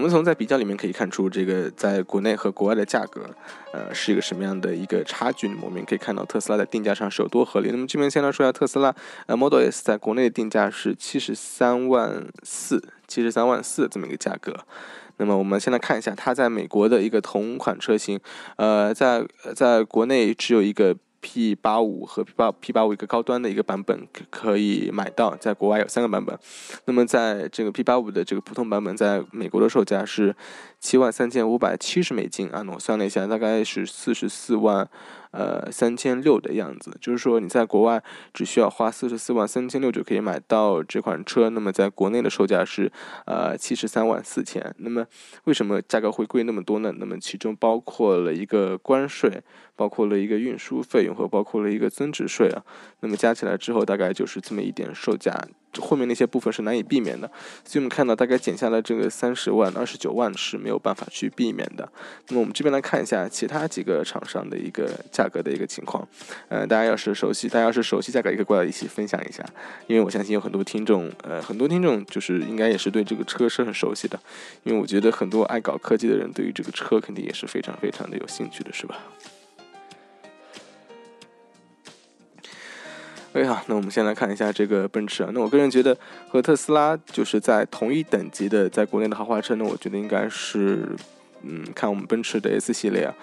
[0.00, 3.28] 我们从在比较里面可以看出，这个在国内和国外的价格，
[3.70, 5.46] 呃，是一个什么样的一个差距？
[5.60, 7.68] 我们也可以看到特斯拉在定价上是有多合理。
[7.70, 8.94] 那么这边先来说一下特斯拉，
[9.26, 14.56] 呃，Model S 在国内的定价是七十三万四，七十三万四这么一个价格。
[15.18, 18.18] 那么我们先来看一下它在美国的一个同款车型，
[18.56, 19.22] 呃，在
[19.54, 20.96] 在国内只有一个。
[21.20, 26.38] P 八五和 P 八 P 八五一个高端的一个版本可可以买到，在国外有三个版本。
[26.86, 30.34] 那么在这个 P 八五的这个普通版本，在美国的售价是
[30.80, 34.88] 七万三千五百七十美金啊，那我算了一下，大概是四十四万。
[35.32, 38.02] 呃，三千六的样子，就是说你在国外
[38.34, 42.90] 只需要花四十四万三千六就可以买到这款车，那么在国内的售价是
[43.26, 44.74] 呃七十三万四千。
[44.78, 45.06] 那么
[45.44, 46.92] 为什么价格会贵那么多呢？
[46.98, 49.40] 那么其中包括了一个关税，
[49.76, 52.64] 包括了一个运输费用和包括了一个增值税啊。
[52.98, 55.40] 那么加起来之后，大概就是这么一点售价。
[55.78, 57.30] 后面那些部分是难以避免的，
[57.64, 61.88] 所以我们看到大概减下来这个三十万、二十九万是没有办法去避免的。
[62.28, 66.06] 那么我们这边来看一下其他几个厂商的一个价格的一个情况。
[66.48, 69.44] 呃，大家要是熟悉，大家要是熟悉价格，也可以过来一起分享一下。
[69.86, 74.18] 因为我相信有很多听众，呃，很多听众就是应该也是对这个车是很熟悉的。
[74.64, 78.96] 因为我觉得很多爱搞科技的人对于这个车肯定也是非常非常的有兴趣的，是吧？
[83.32, 85.30] 哎呀，那我们先来看一下这个奔驰啊。
[85.32, 85.96] 那我个人觉得
[86.28, 90.84] 和特斯拉就是在同一等级的，在国内的豪华车，呢我觉得应该是。
[91.42, 93.14] 嗯，看我们奔驰的 S 系列啊，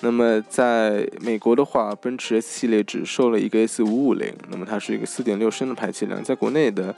[0.00, 6.94] 那么在美国的话，奔驰 S 系列只售了一个 S 五五零，那么它是一个四点六升的排气量，在国内的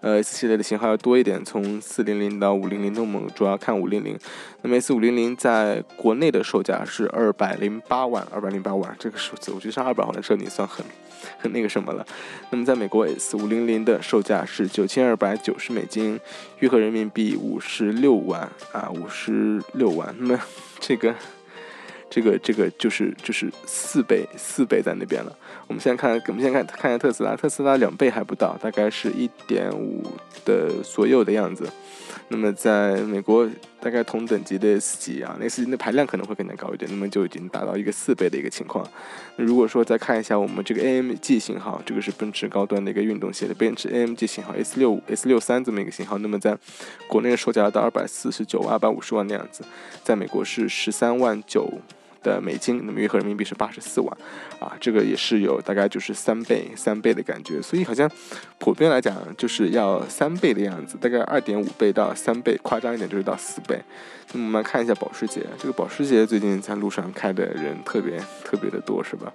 [0.00, 4.18] 呃 S 系列的型号要多一点，从四零零到五零零，那我们主要看五零零。
[4.62, 10.84] 那么 S 五零零在国内的售价是二百零八万，二百零八万这个数字，我觉得上二百万的车你算很
[11.38, 12.06] 很那个什么了。
[12.50, 16.20] 那么在美国 S 五零零的售价是九千二百九十美金，
[16.58, 20.14] 约合人民币五十六万啊，五十六万。
[20.20, 20.40] 那么
[20.78, 21.14] 这个，
[22.10, 25.34] 这个，这个就是就是四倍，四倍在那边了。
[25.66, 30.04] 我们先看，我们先看看一下特斯拉，特斯拉两倍还不到，大概是一点五
[30.44, 31.66] 的左右的样子。
[32.32, 33.44] 那么在美国，
[33.80, 38.88] 大概同等级的 S 级啊，那 S 级的排量可能会更加高一点，那么就已经达到一个四倍的一个情况。
[39.34, 46.56] 那如果说再看一下我们这个 AMG 型号，这个是奔驰高端的一个运动系列，奔驰 AMG 型号 S 六五 S 六三这么一个型号，那么在
[47.08, 49.64] 国内的售价到二百四十九万、二百五十万那样子，
[50.04, 51.68] 在美国是十三万九。
[52.22, 54.16] 的美金，那么约合人民币是八十四万，
[54.58, 58.10] 啊，这个也是有大概就是三倍三倍的感觉，所以好像
[58.58, 63.80] 普遍来讲就是要三倍的样子，大概二点五倍到三倍，夸张一点就是到四倍。
[64.32, 69.32] 那么我们看一下保时捷，这个保时捷最近在路上开的人特别特别的多，是吧？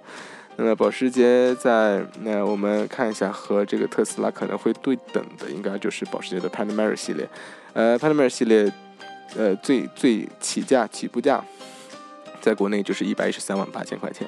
[0.58, 7.28] 那么保时捷在那我们看一下和这个特斯拉可能会对等的，应该就是保时捷的 Panamera 系列，
[7.74, 8.72] 呃，Panamera 系列，
[9.36, 11.44] 呃，最最起价起步价。
[12.46, 14.24] 在国内就是一百一十三万八千块钱，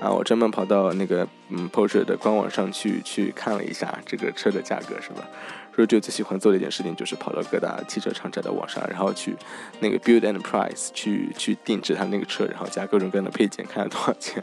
[0.00, 5.24] 啊，我专门跑到那个嗯 Porsche 的官网上去去看了一下这个车的价格，是吧？
[5.72, 9.36] 所以就最喜欢做的一件事情就是跑到各大汽车厂家的网上，然后去
[9.78, 14.42] 那个 Build and Price 去去定制它那个车，然后加各种各样的配件，看看多少钱。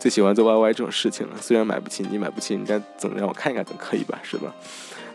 [0.00, 4.52] 最喜欢做 YY 这种事情了，虽然买不起，你买不起，人家总让我看一看总可以吧，是吧？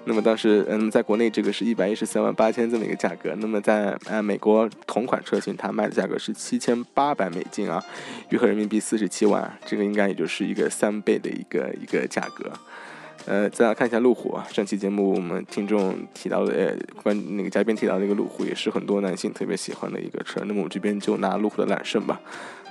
[0.06, 7.84] 那么当时，嗯，在国内这个是一百一十三万八千这么一个价格，那么在呃美国同款车型它卖的价格是七千八百美金啊，
[8.30, 12.52] 约合人民币四十七万，这个应该也就是一个三倍的一个一个价格。
[13.30, 20.40] 呃，再来看一下路虎啊，上期节目我们听众提到的，呃，关那个嘉宾提到的那个路虎，也是很多男性特别喜欢的一个车。
[20.46, 22.20] 那么我们这边就拿路虎的揽胜吧，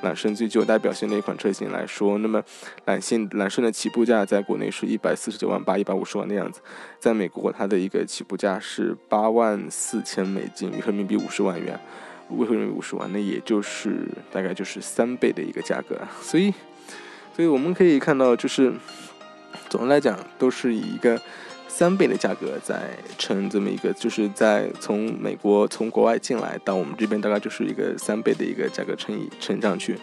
[0.03, 2.42] 揽胜最具有代表性的一款车型来说，那么
[2.87, 6.61] 揽胜揽胜的起步价在国内是一百四十九万八，一百五十万的样子，
[6.99, 11.79] 在美国它的一个起步价是八万四千美金，约合人民币五十万元，
[12.37, 15.97] 约合人民币五十万，那也就是大概就是三倍的一个价格。
[16.21, 16.53] 所以，
[17.37, 18.73] 所以我们可以看到就是。
[19.69, 21.21] 总的来讲，都是以一个
[21.69, 29.96] 三倍的价格在乘这么一个，就是在从美国从国外进来到我们这边，大概就是一个三倍的一个价格乘以乘上去。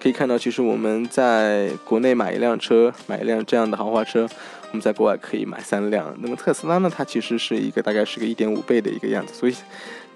[0.00, 4.28] 可以看到，其实我们在国内买一辆车，买一辆这样的豪华车，
[4.70, 6.12] 我们在国外可以买三辆。
[6.20, 9.54] 那么特斯拉呢，它其实是一个大概是个一点五倍的一个样子，所以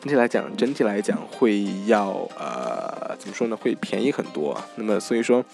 [0.00, 3.56] 整体来讲，整体来讲会要呃怎么说呢？
[3.56, 4.60] 会便宜很多。
[4.74, 5.44] 那么所以说。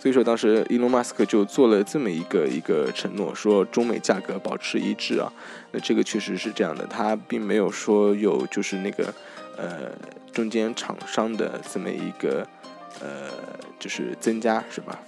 [0.00, 5.32] 所以说当时伊隆马斯克就做了这么一个一个承诺，说中美价格保持一致啊。
[5.72, 9.12] 那这个确实是这样的，他并没有说有就是那个
[9.56, 9.90] 呃
[10.32, 12.46] 中间厂商的这么一个
[13.00, 13.28] 呃
[13.78, 14.98] 就是增加，是吧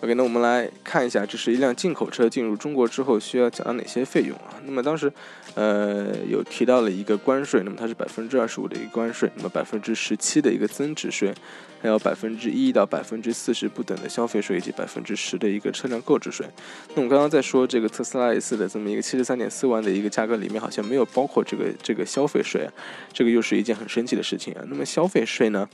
[0.00, 4.54] ？OK，那我们来看一下，这是一辆进口车进入中国之后需要缴纳哪些费用啊？
[4.64, 5.10] 那么当时，
[5.54, 11.34] 呃，有提到了一个关税，那么它是百分之二十五的一个关税，那么百分之十七的一个增值税，
[11.80, 16.46] 还有百分之一到百分之四十不等的消费税，以及百分之十的一个车辆购置税。
[16.90, 22.68] 那我们刚刚在说这个特斯拉 S 的这么一个七十三点四万的一个价格里面，好像没有包括这个这个消费税，
[23.12, 24.62] 这个又是一件很神奇的事情啊。
[24.68, 25.66] 那么消费税呢，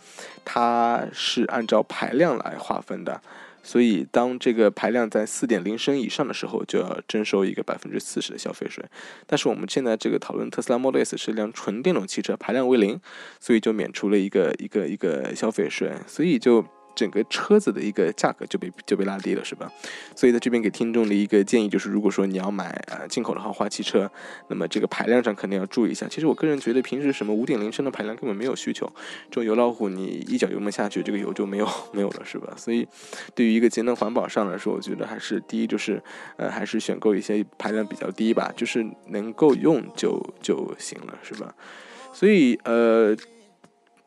[0.45, 3.20] 它是按照排量来划分的。
[3.63, 8.85] 所以，当这个排量在四点零升以上的时候，就要征收一个百分之四十的消费税。
[9.27, 13.01] 但是我们现在这个讨论特斯拉 Model S 是一辆纯电动汽车，排量为零，
[13.41, 15.93] 所以就免除了一个一个一个消费税。
[16.07, 16.65] 所以就。
[16.95, 19.70] 整个车子的一个价格就被就被拉低了，是吧？
[20.14, 24.11] 所以在这边给听众的一个建议就是，如果说你要买呃进口的豪华汽车，
[24.49, 26.07] 那么这个排量上肯定要注意一下。
[26.09, 28.86] 其实我个人觉得，平时什么五点零升的排量根本没有需求，
[29.30, 32.53] 这种油老虎你一脚油门下去，这个油就没有 没有了，是吧？
[32.57, 32.86] 所以
[33.34, 36.03] 对于一个节能环保上来说，我觉得还是第一就是
[36.36, 41.55] 呃还是选购一些排量比较低吧，就是能够用就就行了，是吧？
[42.12, 43.16] 所以呃。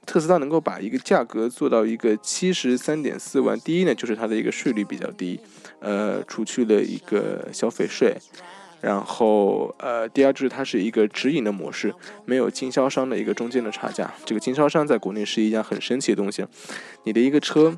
[0.06, 5.40] 特斯拉能够把一个价格做到一个七十三点四万，第一呢就是它的一个税率比较低，
[5.80, 8.16] 呃，除去了一个消费税，
[8.82, 11.94] 然后呃，第二就是它是一个直营的模式，
[12.26, 14.14] 没有经销商的一个中间的差价。
[14.26, 16.46] 这个经销商在国内是一样很神奇的东西，
[17.04, 17.78] 你的一个车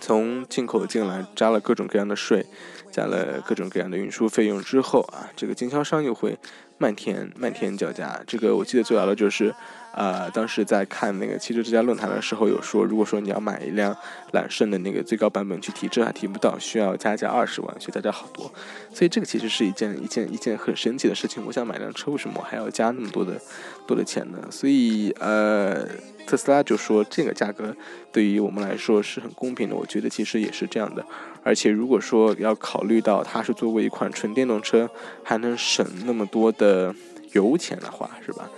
[0.00, 2.44] 从进口进来，加了各种各样的税，
[2.90, 6.36] 加了各种各样的运输费用之后啊，这个经销商又会
[6.78, 8.20] 漫天漫天叫价。
[8.26, 9.54] 这个我记得最好的就是。
[9.96, 13.96] 呃，当时在看那个汽车之家论坛的时候，有说，如果说你要买一辆
[14.32, 18.52] 揽胜的那个最高版本去提车还提不到，需要加价二十万，需要加价好多。
[18.92, 21.44] 所以这个其实是一件一件一件很神奇的事情。
[21.46, 23.40] 我想买辆车，为什么我还要加那么多的
[23.86, 24.38] 多的钱呢？
[24.50, 25.86] 所以呃，
[26.26, 27.76] 特斯拉就说这个价格
[28.10, 29.76] 对于我们来说是很公平的。
[29.76, 31.04] 我觉得其实也是这样的。
[31.44, 34.90] 而且如果说要考虑到它是作为一款纯电动车，
[35.22, 36.92] 还能省那么多的
[37.32, 38.50] 油钱的话，是吧？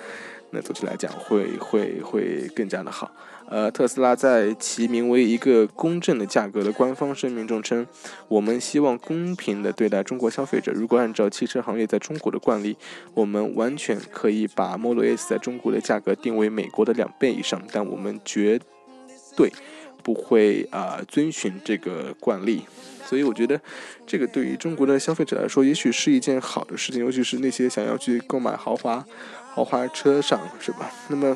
[0.57, 3.13] 那总体来讲会会会更加的好。
[3.49, 7.87] 呃，特斯拉在其名为一个公正的价格的官方声明中称，
[8.27, 10.73] 我们希望公平的对待中国消费者。
[10.73, 12.77] 如果按照汽车行业在中国的惯例，
[13.15, 18.59] 我们完全可以把 Model S 在中国的价格定为美国的两倍以上，但我们绝
[19.37, 19.53] 对
[20.03, 22.65] 不会啊遵循这个惯例。
[23.05, 23.61] 所以我觉得，
[24.05, 29.07] 这个对于中国的消费者来说，也许是一件好的事情，尤其是那些想要去购买豪华。
[29.57, 30.91] 豪华车上是吧？
[31.09, 31.35] 那么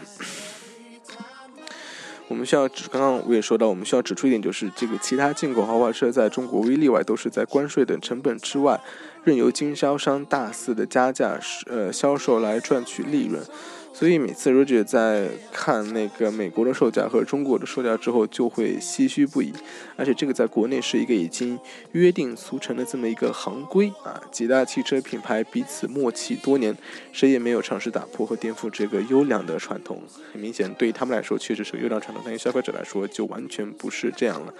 [2.28, 8.78] 我们需要指，刚刚我也说到，我们需要指出一点，就是这个其他进口豪华车在中国无一例外都是在关税等成本之外，
[9.24, 13.42] 任由经销商大肆的加价，呃销售来赚取利润。
[13.92, 19.52] 所以每次 Roger 在看那个美国的售价和中国的售价之后，就会唏嘘不已。
[19.96, 21.58] 而且这个在国内是一个已经
[21.92, 26.74] 约定俗成的这么一个行规啊，几大汽车品牌彼此默契多年，
[27.12, 30.02] 谁也没有尝试打破和颠覆这个优良的传统。
[30.32, 34.54] 很明显，对于他们来说确实是优良传统，但对消费者来说就完全不是这样了。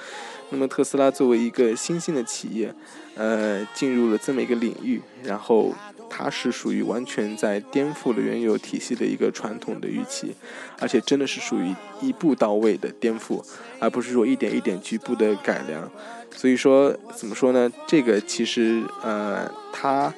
[0.50, 2.74] 那么特斯拉作为一个新兴的企业，
[3.14, 5.72] 呃，进入了这么一个领域，然后。
[6.10, 10.34] 它是属于完全在颠覆了原有体系的一个传统的预期，
[10.80, 13.42] 而且真的是属于一步到位的颠覆，
[13.78, 15.90] 而不是说一点一点局部的改良。
[16.32, 17.70] 所以说，怎么说呢？
[17.86, 20.12] 这个其实呃，它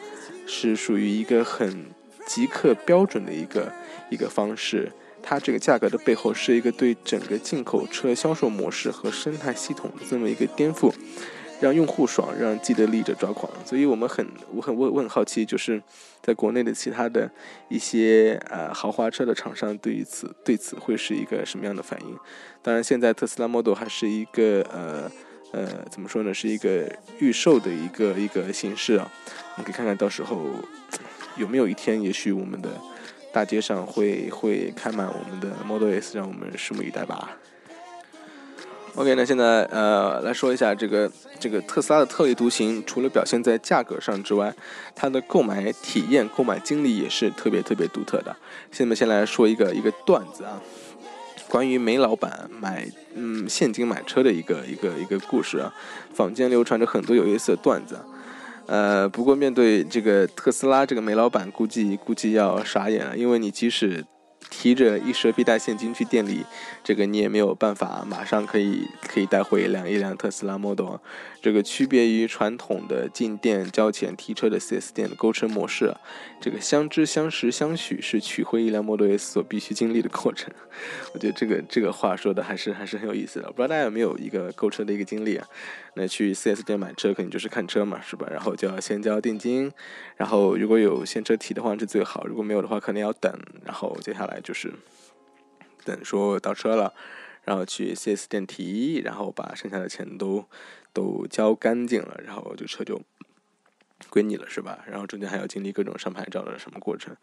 [0.46, 1.84] 是属于一个很
[2.26, 3.70] 极客标准的一个
[4.10, 4.90] 一个方式。
[5.22, 10.92] 它这个价格的背后是一个对整个进口车销售模式和生态系统的这么一个颠覆。
[11.62, 15.80] 让用户爽，让既得利益者抓狂，所以我们很我很我我很好奇，就是
[16.20, 17.30] 在国内的其他的
[17.68, 22.18] 一些呃豪华车的厂商对于此对此会是一个什么样的反应？
[22.62, 25.08] 当然，现在特斯拉 Model 还是一个呃
[25.52, 29.08] 呃怎么说呢，是一个预售的一个一个形式啊，
[29.56, 30.44] 我们可以看看到时候
[31.36, 32.70] 有没有一天，也许我们的
[33.32, 37.38] 大街上会会开满我们的 Model S，让我们拭目以待吧。
[38.94, 44.54] OK，那现在呃来说一下这个这个特斯拉的特立独行，除了表现在价格上之外，
[44.94, 48.36] 它的购买体验、购买经历也是特别特别独特的。
[48.70, 50.60] 现在先来说一个一个段子啊，
[51.48, 55.72] 关于梅老板买嗯现金买车的一个一个一个故事啊，
[56.12, 57.98] 坊间流传着很多有意思的段子。
[58.66, 64.04] 呃，不过面对这个特斯拉这个梅老板，估计估计要傻眼了，因为你即使
[64.52, 66.44] 提着一蛇皮袋现金去店里，
[66.84, 70.98] 这个你也没有办法马上可以可以带回一辆一辆特斯拉 Model。
[71.40, 75.96] 这个区别于传统的进店交钱提车的 4S 店的购车模式，
[76.38, 80.52] 这个相知相识相许是取回一辆 Model S 所必须经历的过程。
[81.14, 83.48] 我觉得这个这个话说的还是还是很有意思的。
[83.48, 85.48] 不知道大家有没有一个购车的一个经历啊？
[85.94, 88.26] 那去 4S 店买车肯定就是看车嘛，是吧？
[88.30, 89.72] 然后就要先交定金，
[90.16, 93.32] 然后如果有现车提的话是最好，如果没有的话可能要等，
[93.64, 94.72] 然后接下来就是
[95.84, 96.94] 等说到车了，
[97.44, 100.46] 然后去 4S 店提，然后把剩下的钱都。
[100.94, 103.00] 都交干净了，然后这车就
[104.10, 104.84] 归你了，是吧？
[104.86, 107.16] 然后中间还要经历各种上牌照的什么过程。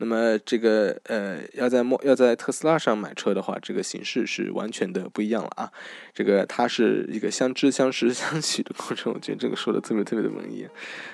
[0.00, 5.70] 那么这个呃，要在莫要在特斯拉上买车的话，这个形式是完全的不一样了啊。
[6.14, 10.66] 这个它是一个相知相识 相许的过程，我觉得这个说的特别特别的文艺。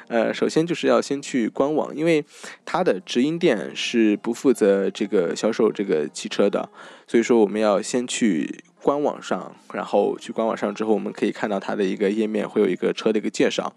[0.07, 2.25] 呃，首先就是要先去官网，因为
[2.65, 6.71] 它的直营店是不负责这个销售这个汽车的，
[7.09, 8.63] 所以说我们要先去。
[8.87, 13.73] 官网上，然后去官网上之后，我们可以看到它的一个页面，会有一个车的一个介绍。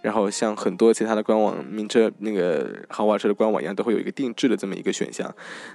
[0.00, 5.30] 然后像很多其他的官网，名车那个豪华车的官网一样，都会有一个定制的这么一个选项。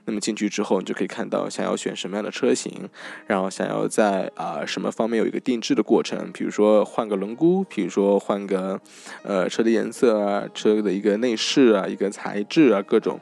[0.05, 2.89] 那么进去之后，你就可以看到想要选什么样的车型，
[3.27, 8.81] 然后想要在啊什么方面有一个定制的过程，比如说换个轮毂，比如说换个
[9.21, 13.19] 呃车的颜色啊，车的一个内饰啊，一个材质啊，各种。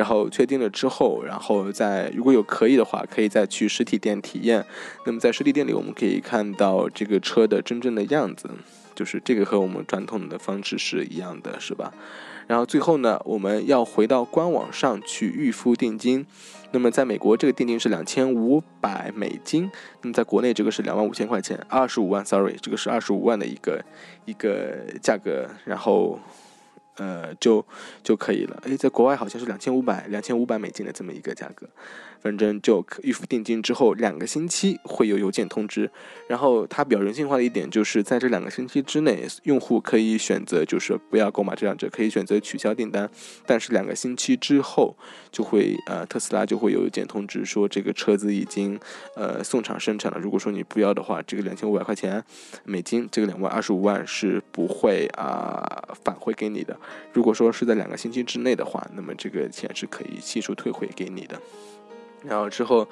[0.00, 4.64] 然后确定了之后，然后再如果有可以的话，可以再去实体店体验。
[5.04, 8.48] 那么在实体店里，我们可以看到这个车的真正的样子，
[8.94, 11.92] 就是这个和我们传统的方式是一样的，是吧？
[12.46, 16.24] 然后最后呢，我们要回到官网上去预付定金。
[16.72, 19.70] 那么在美国，这个定金是两千五百美金。
[20.00, 23.84] 那么在国内，这个是两万五千块钱，二十五万，sorry，这个是二十五万的一个
[24.24, 25.46] 一个价格。
[25.66, 26.18] 然后。
[26.96, 27.64] 呃，就
[28.02, 28.60] 就可以了。
[28.64, 31.68] 诶，在国外好像是两千五百两千五百美金的这么一个价格。
[32.20, 35.90] 反正就预付定金之后，两个星期会有邮件通知。
[36.28, 43.10] 然后它比较人性化的一点就是，在这两个星期之内，用户可以选择就是不要购买这辆车，可以选择取消订单。
[43.46, 44.96] 但是两个星期之后，
[45.32, 48.78] 就会呃特斯拉就会有邮件通知说这个车子已经
[49.16, 50.18] 呃送厂生产了。
[50.18, 52.22] 如果说你不要的话，这个两千五百块钱
[52.64, 56.76] 美金，这个两万二十五万是不会啊返回给你的。
[57.12, 61.40] 如果说是在两个星期之内的话，那么这个钱是可以悉数退回给你的。
[62.22, 62.86] 然后之后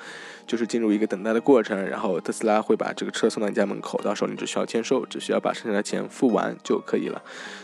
[0.47, 7.23] 就是进入一个等待的过程，然后特斯拉会把这个车送到你家门口，到时候你只需要签收，只需要把剩下的钱付完就可以了。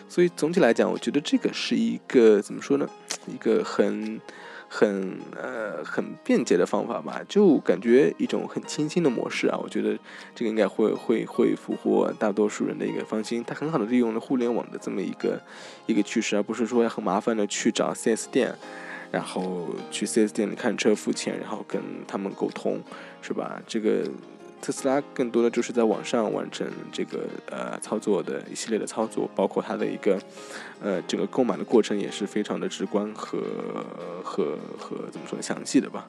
[0.08, 2.88] 所以总体来讲，我觉得这个是一个怎么说呢？
[3.26, 4.20] 一个很
[4.68, 9.58] 很呃很便捷的方法吧，就感觉一种很清新的模式啊。
[9.62, 9.98] 我觉得
[10.34, 13.42] 这个应该会会会俘获大多数人的一个芳心。
[13.46, 15.40] 它很好的利用了互联网的这么一个
[15.86, 18.54] 一个趋势，而不是说很麻烦的去找 4S 店。
[19.14, 22.82] 然后去四 S 店里看车付钱，然后跟他们沟通，
[23.22, 23.62] 是吧？
[23.64, 24.04] 这个
[24.60, 30.18] 特斯拉更多的就是在网上完成这个呃操作的一系列的操作，包括它的一个
[30.82, 33.38] 呃整个购买的过程也是非常的直观和
[34.24, 36.08] 和和怎么说详细的吧。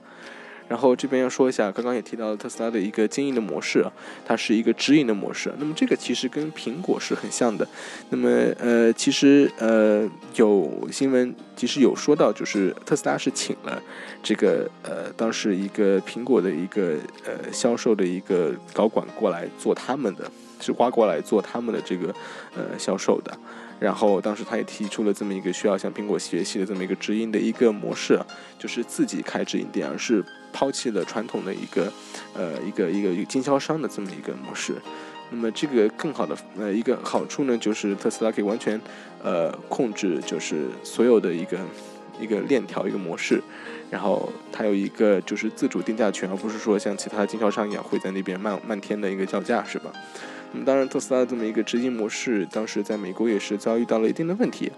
[0.68, 3.92] 然后这边要说一下，刚刚也提到了特斯拉的一个经营的模式啊，
[4.26, 5.54] 它是一个直营的模式。
[5.60, 7.68] 那么这个其实跟苹果是很像的。
[8.10, 13.82] 那么呃，其实呃有新闻其实有说到，就是特斯拉是请了
[14.24, 22.14] 这个呃当时一个苹果的一个呃销售的一个高管过来做他们的，是挖过来做他们的这个
[22.56, 23.38] 呃销售的。
[23.80, 28.20] 然后当时他也提出了这么一个需要向苹果学习的这么一个直营的一个模式，
[28.58, 30.24] 就是自己开直营店，而是。
[30.58, 31.92] 抛弃了传统的一个，
[32.34, 34.74] 呃，一个一个经销商的这么一个模式，
[35.30, 38.80] 那么这个更好的呃一个好处呢，就是特斯拉可以完全
[39.22, 41.60] 呃控制，就是所有的一个
[42.22, 43.44] 一个链条一个模式，
[43.92, 49.92] 然后它有一个就是自主定价权，而不是说像其他经销商一样会在那边漫漫天的一个叫价，是吧？
[50.56, 54.72] 那么当然，特斯拉这么一个直营模式，当时在美国也是遭遇到了一定的问题，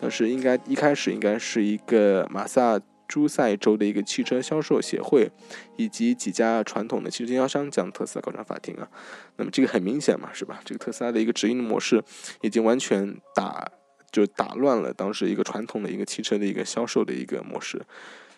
[0.00, 2.80] 当时应该一开始应该是一个马萨。
[3.06, 5.30] 诸塞州的一个汽车销售协会，
[5.76, 8.88] 以及几家传统的汽车经销商将特斯拉告上法庭啊。
[9.36, 10.58] 那么这个很明显嘛，是吧？
[10.64, 12.02] 这个特斯拉的一个直营模式，
[12.40, 13.70] 已经完全打
[14.10, 17.84] 就打乱了当时一个传统的一个汽车的一个销售的一个模式，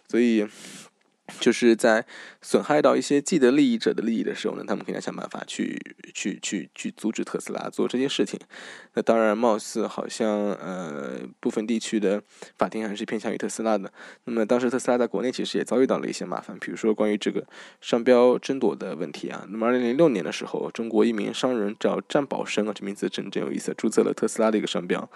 [0.08, 0.44] 所以。
[1.40, 2.04] 就是在
[2.40, 5.76] 损害到一些既得利益者的利益的时候呢，他们肯定想办法去
[6.14, 8.38] 去去去阻止特斯拉做这些事情。
[8.94, 12.22] 那当然，貌似好像呃部分地区的
[12.56, 13.92] 法庭还是偏向于特斯拉的。
[14.24, 17.44] 那么当时特斯拉在国内其实也遭遇到了一些麻烦，比如说关于这个
[17.80, 19.44] 商标争夺的问题啊。
[19.50, 25.10] 那么二零零六年的时候，中国一名商人叫占宝生啊，这名字真真有意思，注册了特斯拉的一个商标。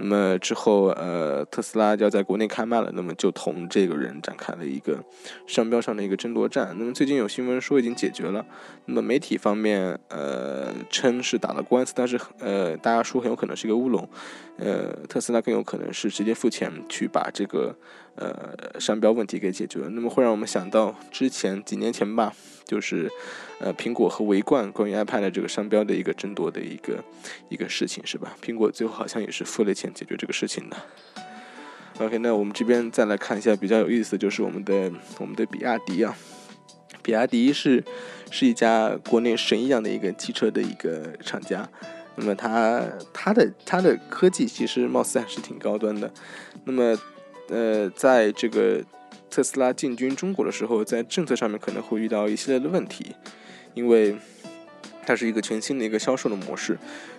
[0.00, 5.02] 那么之后，呃，特斯拉要在国内开卖了，那么就同这个人展开了一个
[5.46, 6.74] 商标上的一个争夺战。
[6.78, 8.44] 那么最近有新闻说已经解决了，
[8.86, 14.08] 那么媒体方面，呃，称是打了官司，但是呃，大家说很有可能是一个乌龙，
[14.56, 17.76] 呃，特斯拉更有可能是直接付钱去把这个
[18.18, 19.88] 呃商标问题给解决了。
[19.90, 22.34] 那么会让我们想到之前几年前吧。
[22.64, 23.10] 就是，
[23.60, 27.02] 呃，苹果和维冠关于 iPad 的这个商标的一个争夺的一个
[27.48, 28.36] 一个事情，是吧？
[28.44, 30.76] 苹果最后好像也是付了钱解决这个事情的。
[31.98, 36.14] OK，那我们这边再来看一下比较有意思，就是我们的我们的比亚迪啊，
[37.02, 37.82] 比亚迪是
[38.30, 41.66] 是一家国内神一样的一个汽车的一个厂家。
[42.16, 42.82] 那么它
[43.14, 46.12] 它的它的科技其实貌似还是挺高端的。
[46.64, 46.94] 那么
[47.48, 48.82] 呃，在这个。
[49.30, 53.14] 特斯拉进军中国的时候，在政策上面可能会遇到一系列的问题，
[53.74, 54.16] 因为
[55.04, 56.78] 它是一个全新的一个销售的模式，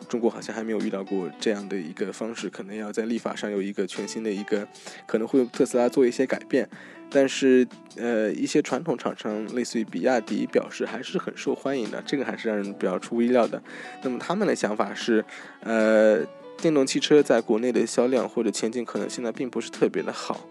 [0.10, 4.68] 中国好像还没有遇到过这样的一个方式，可能要在立法上有一个全新的一个，
[5.06, 6.68] 可能会特斯拉做一些改变，
[7.12, 7.66] 但是
[7.96, 13.62] 呃，一些传统厂商，类似于比亚迪，表示还是很受欢迎的，这个还是让人比较出乎意料的。
[14.02, 15.24] 那么他们的想法是，
[15.60, 16.22] 呃，
[16.62, 20.42] 电动汽车在国内的销量或者前景可能现在并不是特别的好。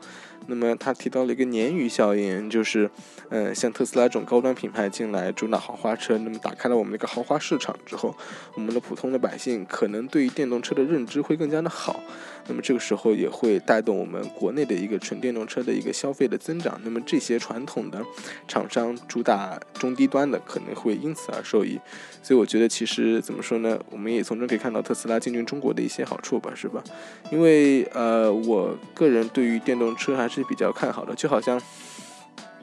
[0.47, 2.91] 那么他提到了一个鲶鱼效应，就是，
[3.29, 8.17] 嗯，像特斯拉这种高端品牌进来主打豪华车，那么打开了我们一个豪华市场之后，
[8.55, 12.01] 我们的普通的百姓可能对于电动车的认知会更加的好。
[12.49, 16.81] 那么这个时候也会带动我们国内的一个纯电动车的一个消费的增长。
[16.83, 18.03] 那么这些传统的
[18.49, 21.79] 厂商主打中低端的可能会因此而受益。
[22.23, 23.79] 所以我觉得其实怎么说呢？
[23.91, 26.83] 我们也从中可以看到特斯拉进军中国的一些好处吧，是吧？
[27.31, 31.15] 因为呃，我个人对于电动车还是比较看好的。
[31.15, 31.61] 就好像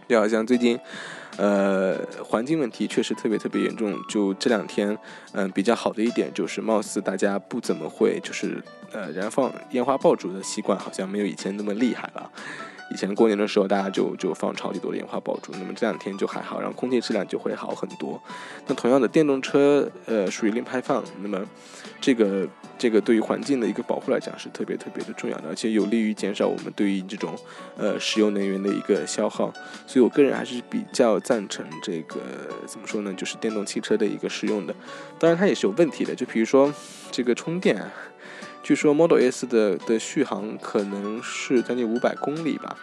[0.07, 0.79] 就好像最近
[1.38, 3.97] 呃环境问题确实特别特别严重。
[4.09, 4.97] 就这两天
[5.33, 8.61] 嗯比较好的一点就是，貌似大家不怎么会就是。
[8.91, 12.31] 呃，燃放烟花爆竹的习惯好像没有以前那么厉害了。
[12.91, 18.21] 以前过年的时候，大家就就放超级多的烟花爆竹，那么这两天就还好，然后空气质量就会好很多。
[18.67, 21.43] 那同样的，电动车呃属于零排放，那么
[21.99, 27.36] 这个这个对于环境的一个保护来讲是特别特别的重要的，而且有利于减少我们对于这种
[27.75, 29.51] 呃石油能源的一个消耗。
[29.88, 32.19] 所以我个人还是比较赞成这个
[32.67, 34.75] 怎么说呢，就是电动汽车的一个使用的。
[35.17, 36.71] 当然它也是有问题的，就比如说
[37.11, 37.83] 这个充电。
[38.66, 42.76] 据说 Model S 的的续航可能是将近五百公里吧，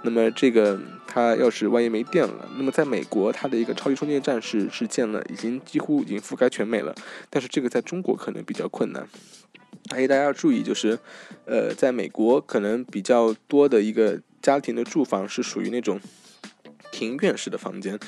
[0.00, 6.94] 那么这个它要是万一没电了，那么在美国它的一个超级充电站是是建了，已经几乎已经覆盖全美了，
[7.28, 9.06] 但是这个在中国可能比较困难。
[9.90, 10.98] 哎，大家要注意，就是，
[11.44, 16.00] 呃，在美国可能比较多的一个家庭的住房是属于那种。
[16.92, 17.98] 庭院式的房间，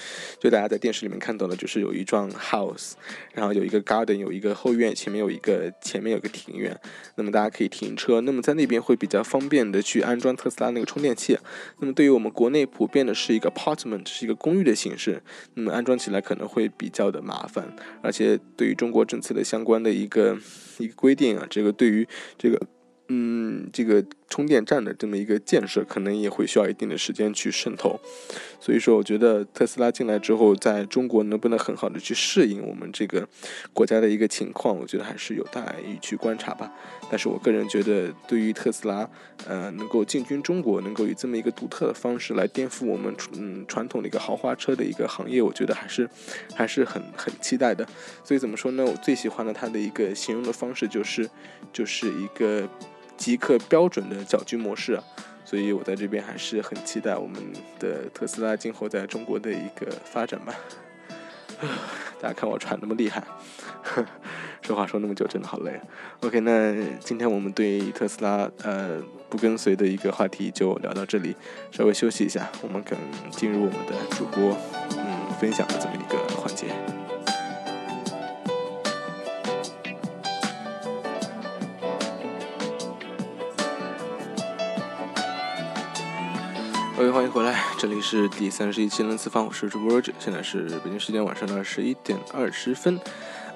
[0.40, 2.92] 就大家在电视里面看到的，就是有一幢 house，
[3.32, 6.78] 然后有一个 garden，有一个后院，前面有一个前面有个庭院，
[7.16, 11.38] 那么大家可以停车，那么在那边会比较方便的去安装特斯拉那个充电器。
[11.80, 15.22] 那么对于我们国内普遍的是一个 apartment，是一个公寓的形式，
[15.54, 20.38] 那么安装起来可能会比较的麻烦，而且对于中国政策的相关的一个
[20.78, 22.06] 一个规定啊，这个对于
[22.36, 22.60] 这个。
[23.10, 27.98] 嗯，这个充电站的这么一个建设，可能也会需要一定的时间去渗透。
[28.60, 33.26] 所以说，我觉得特斯拉进来之后，在中国能不能很好的去适应我们这个
[33.72, 36.72] 国家的一个情况，我觉得还是有待于去观察吧。
[37.10, 39.08] 但是我个人觉得，对于特斯拉，
[39.46, 46.08] 呃，能够进军中国，能够以这么一个独特的方式来颠覆我们嗯传统的一个豪华车的一个行业，我觉得还是
[46.54, 47.86] 还是很很期待的。
[48.22, 48.84] 所以怎么说呢？
[48.84, 51.30] 我最喜欢的它的一个形容的方式就是，
[51.72, 52.68] 就是一个。
[53.18, 55.04] 极客标准的搅局模式啊，
[55.44, 57.42] 所以我在这边还是很期待我们
[57.78, 60.54] 的特斯拉今后在中国的一个发展吧。
[62.22, 63.22] 大家看我喘那么厉害，
[64.62, 65.80] 说话说那么久，真的好累。
[66.20, 71.34] OK，那今天我们对特斯拉呃不跟随的一个话题就聊到这里，
[71.72, 74.56] 稍微休息一下，我们可能进入我们的主播
[74.96, 76.18] 嗯分享的这么一个
[86.98, 92.98] 各位欢迎回来，这里是第三十一期《能次方》，我是主播 Roger，现在是北京时间晚上的十一点二十分，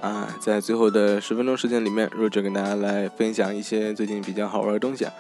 [0.01, 5.13] 啊，在最后的十分钟时间里面，Roger 跟大家来分享一些最近比较好玩的东西啊。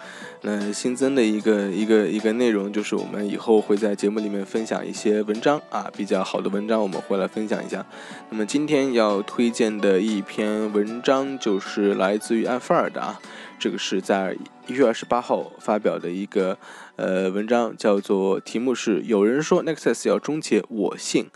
[0.43, 7.85] 那新增的一个一个一个内容就是我们以后会在节目里面分享一些文章啊，比较好的文章我们会来分享一下。
[8.31, 13.20] 那么今天要推荐的一篇文章就是来自于安菲尔的啊。
[13.59, 16.59] 这个是在一月二十八号发表的一个
[16.97, 21.30] 呃文章，叫做题目是“有人说 Nexus 要终结，我信”。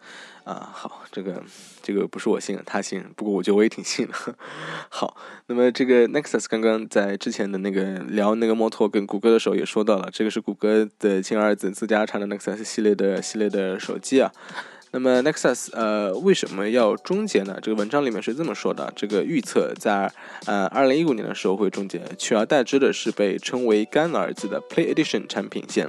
[0.44, 1.42] 啊，好，这个
[1.82, 4.14] 这个不是我信，他信，不过我觉得我也挺信的。
[4.88, 5.16] 好，
[5.48, 14.30] 那么这个 Nexus 刚刚在之前的那个聊那个摩托跟谷歌的时候也说到了，这个是谷歌的亲儿子自家产的 Nexus 系列的系列的手机啊。
[14.96, 17.58] 那么 Nexus 呃为什么要终结呢？
[17.60, 20.10] 这个文章里面是这么说的：这个预测在
[20.46, 25.86] 呃二零一五年的时候会终结，取而代之的是被称为干儿子的 Play Edition 产品线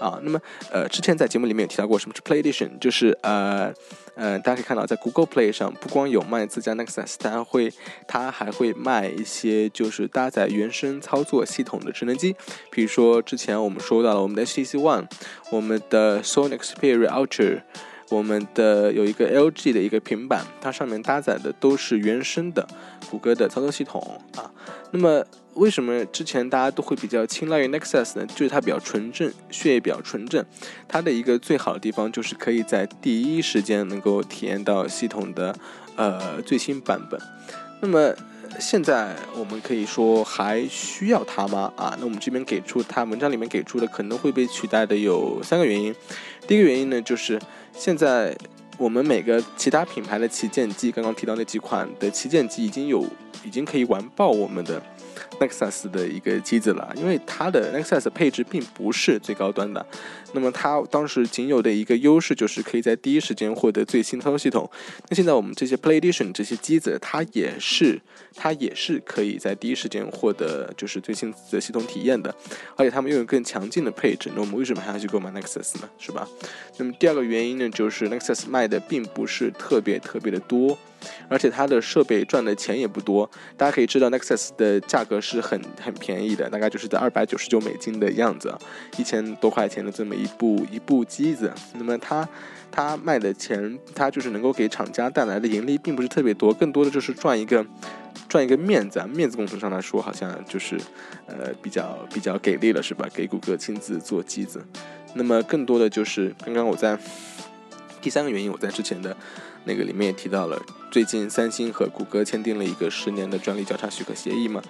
[0.00, 0.18] 啊。
[0.22, 0.40] 那么
[0.72, 2.78] 呃之前在节目里面有提到过，什么是 Play Edition？
[2.78, 3.70] 就是呃
[4.14, 7.70] 呃大家可以看到，在 Google Play 上不光有卖自家 Nexus，它会
[8.08, 12.34] 它还会卖一些就是搭载原生操作系统的智能机，
[12.70, 15.04] 比如说之前我们说到了我们的 HTC One，
[15.50, 17.60] 我们的 Sony Xperia Ultra。
[18.10, 22.66] 我们的有一个 LG 的一个平板，它上面搭载的都是原生的
[23.10, 24.50] 谷歌的操作系统啊。
[24.92, 28.26] 那么为什么之前大家都会比较青睐于 Nexus 呢？
[28.26, 30.44] 就是它比较纯正，血液比较纯正。
[30.86, 35.54] 它的一个最好的地方就是可以在第一时间能够体验到系统的
[35.96, 37.20] 呃最新版本。
[37.80, 38.14] 那么
[38.60, 41.72] 现在我们可以说还需要它吗？
[41.76, 45.94] 啊，那我们这边给出它文章里面给出的可能会被取代的有三个原因。
[46.46, 47.40] 第一个原因呢，就是
[47.72, 48.36] 现在
[48.78, 53.04] 我们每个其他品牌的旗舰机，刚刚提到那几款的旗舰机已经有，
[53.44, 54.80] 已经可以完爆我们的。
[55.40, 59.84] Nexus 的一个机子了，因为它的 Nexus 配置并不是最高端的，
[60.32, 64.70] 那么它当时仅有的一个优势就是可以在第一时间获得最新操作系统。
[65.08, 68.00] 那现在我们这些 Play Edition 这些机子，它也是
[68.34, 72.34] 它也是可以在第一时间获得就是最新的系统体验的，
[72.76, 74.30] 而且它们拥有更强劲的配置。
[74.34, 75.88] 那我们为什么还要去购买 Nexus 呢？
[75.98, 76.26] 是吧？
[76.78, 80.76] 那么第二个原因呢，就是 Nexus 卖的并不是特别特别的多。
[81.28, 88.54] 而且它的设备赚的钱也不多，大家可以知道，Nexus 的价格是很很便宜的，大概就是在二百九十九美金的样子，
[88.96, 91.52] 一千多块钱的这么一部一部机子。
[91.74, 92.28] 那么它
[92.70, 97.64] 它卖的钱，它就是能够给厂家带来的盈利并不是特别多，更多的就是赚一个
[98.28, 100.76] 赚一个面子，啊，面子工程上来说，好像就是
[101.26, 103.08] 呃比较比较给力了，是吧？
[103.14, 104.64] 给谷歌亲自做机子。
[105.14, 106.98] 那么更多的就是刚刚我在
[108.06, 109.16] 第三个原因，我在之前的。
[109.64, 110.56] 那个里面也提到了，
[110.92, 114.62] 最近三星和谷歌签订了一个十年的专利交叉许可协议嘛，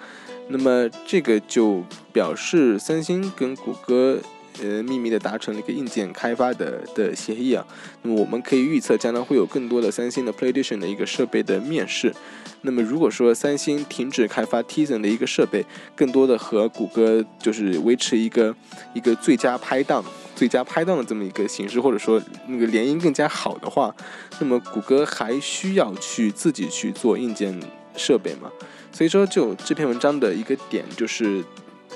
[0.49, 1.85] 那么这个就
[2.15, 4.19] 表示三星跟谷歌
[4.63, 7.63] 呃秘密的达成了一个硬件开发的的协议啊，
[8.01, 12.11] 那么我们可以预测将来会有更多的三星的 Play Edition 的一个设备的面世，
[12.63, 15.63] 那么如果说三星停止开发 Tizen 的一个设备，
[15.95, 18.57] 更多的和谷歌就是维持一个
[18.95, 20.03] 一个最佳拍档。
[20.37, 23.93] 最佳拍档的这么一个形式，或者说那个联姻更加好的话，
[24.39, 27.59] 那么谷歌还需要去自己去做硬件
[27.97, 28.53] 设备吗？
[28.93, 31.43] 所以说，就这篇文章的一个点就是，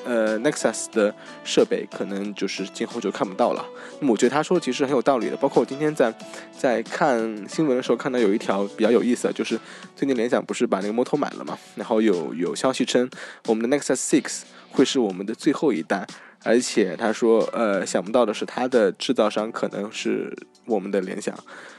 [0.04, 1.14] 呃，Nexus 的
[1.44, 3.64] 设备可能就是今后就看不到了。
[4.00, 5.36] 那么我觉得他说其实很有道理的。
[5.36, 6.12] 包括我今天在
[6.58, 9.58] 在看新闻的时候看到有一条比较有意思的，就是
[9.94, 11.58] 最近联想不是把那个摩托买了嘛？
[11.74, 13.08] 然后有有消息称
[13.46, 16.06] 我们的 Nexus Six 会是我们的最后一代。
[16.42, 20.34] 而且他说，呃，想不到的是，他的制造商可能是
[20.64, 21.34] 我们的联想，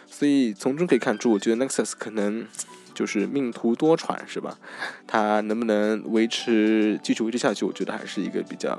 [0.06, 2.46] 所以从中可以看出，我觉得 Nexus 可能
[2.94, 4.60] 就是命途多舛，是吧？
[5.08, 8.78] 它能不能维持继续维持下去，我觉得还是一个比较，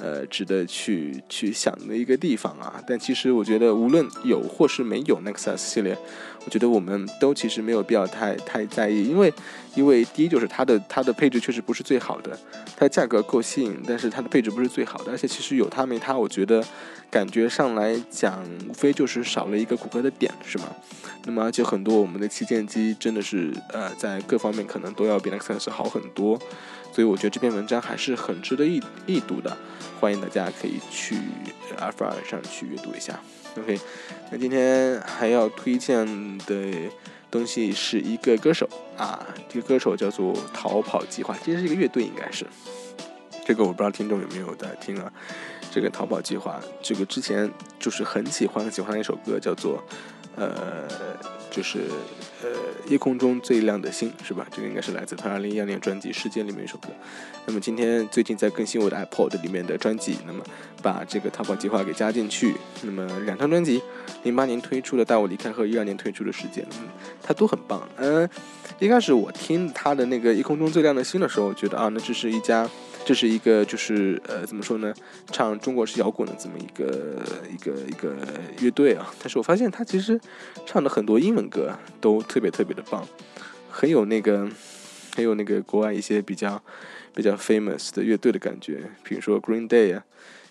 [0.00, 2.82] 呃，值得去去想的一个地方啊。
[2.86, 5.96] 但其实我觉得，无论有或是没有 Nexus 系列。
[6.42, 9.30] 我觉得我们都其实没有必要太太在意，因为，
[9.74, 12.38] 因为第一就是它的它的配置确实不是最好的，
[12.78, 16.64] 它价格够吸引，但是它的配置不是最好的，而且其实有它没它，我觉得
[17.10, 20.64] 感觉上来讲，无非就是少了一个谷歌的点，是吗？
[21.26, 26.40] 那么而且很多我们的旗舰机真的是呃在各方面可能都要比 Nexus 好很多，
[26.92, 29.56] 所以我觉得这篇文章还是很值得一一读的，
[30.00, 31.16] 欢迎大家可以去
[31.78, 33.18] 阿尔法上去阅读一下。
[33.58, 33.78] OK，
[34.30, 36.72] 那今天还要推荐的
[37.30, 42.46] 东西是一个歌手啊，这个歌手叫做逃跑计划，其实是一个乐队，应该是。
[43.44, 45.12] 这个我不知道听众有没有在听啊。
[45.72, 49.80] 这个逃跑计划，这个之前就是很喜欢很喜欢的一首歌，叫做
[50.34, 50.88] 呃，
[51.50, 51.80] 就是
[52.42, 52.48] 呃
[52.88, 54.46] 夜空中最亮的星，是吧？
[54.50, 56.88] 这个应该是来自他二零一二年专辑《时间》里面一首歌。
[57.46, 60.44] 那么今天最近在更新我的 iPod 里面的专辑，那么
[60.82, 62.54] 把这个逃跑计划给加进去。
[62.82, 63.82] 那么两张专辑，
[64.22, 66.88] 零八年推出的《带我离开》和一二年推出的《时间》，嗯，
[67.22, 67.88] 它都很棒。
[67.96, 68.28] 嗯，
[68.78, 72.68] 一开始我听他的那个《夜空中最亮的星》的时候，觉得啊，那这是一家，
[73.04, 74.94] 这是一个就是呃怎么说呢，
[75.32, 77.22] 唱中国式摇滚的这么一个
[77.52, 78.14] 一个一个
[78.60, 79.12] 乐队啊。
[79.18, 80.20] 但是我发现他其实
[80.66, 83.06] 唱的很多英文歌都特别特别的棒，
[83.70, 84.48] 很有那个
[85.16, 86.62] 很有那个国外一些比较。
[87.12, 90.04] 比较 famous 的乐队的感觉，比如说 Green Day 啊，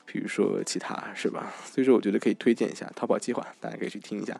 [0.05, 1.53] 比如说其他是吧？
[1.63, 4.37] 所以说我觉得可以推荐一下《逃跑计划》，大家可以去听一下。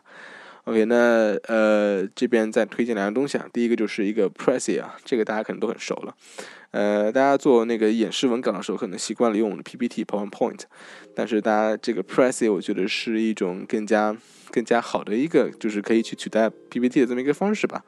[0.64, 6.14] OK，那呃这边再推荐两样东西啊，第一个就是一个 Prezi 啊，这个大家可能都很熟了。
[6.70, 10.60] 呃，大家做那个演示文稿的时候，可能习惯了用 PPT、PowerPoint，
[11.16, 14.16] 但是大家这个 Prezi 我觉得是一种更加
[14.52, 17.84] 更加好的一个，就是可以去取代 PPT 的这么一个方式吧。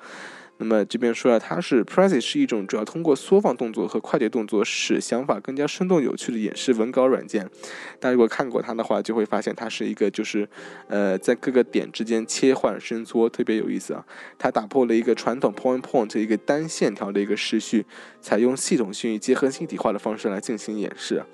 [0.62, 7.44] 那么这边说了，它是 Prezi 是一种主要通过缩放动作和快捷动作使想法更加生动有趣的演示文稿软件。
[7.98, 10.48] 大家如果看过它的话，就会发现它是一个就是
[10.86, 14.06] 呃在各个点之间切换伸缩，特别有意思啊。
[14.38, 17.84] 它打破了一个传统 point point 一个单线条的一个时序，
[18.20, 21.24] 采用系统性与结合性体化的方式来进行演示。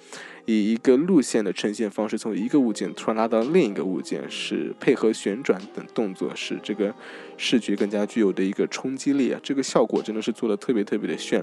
[0.49, 6.95] 以一个路线的呈现方式，从一个物件突然拉到另一个物件，是配合旋转等动作，使这个
[7.37, 9.39] 视觉更加具有的一个冲击力啊！
[9.43, 11.39] 这个效果真的是做的特别特别的炫。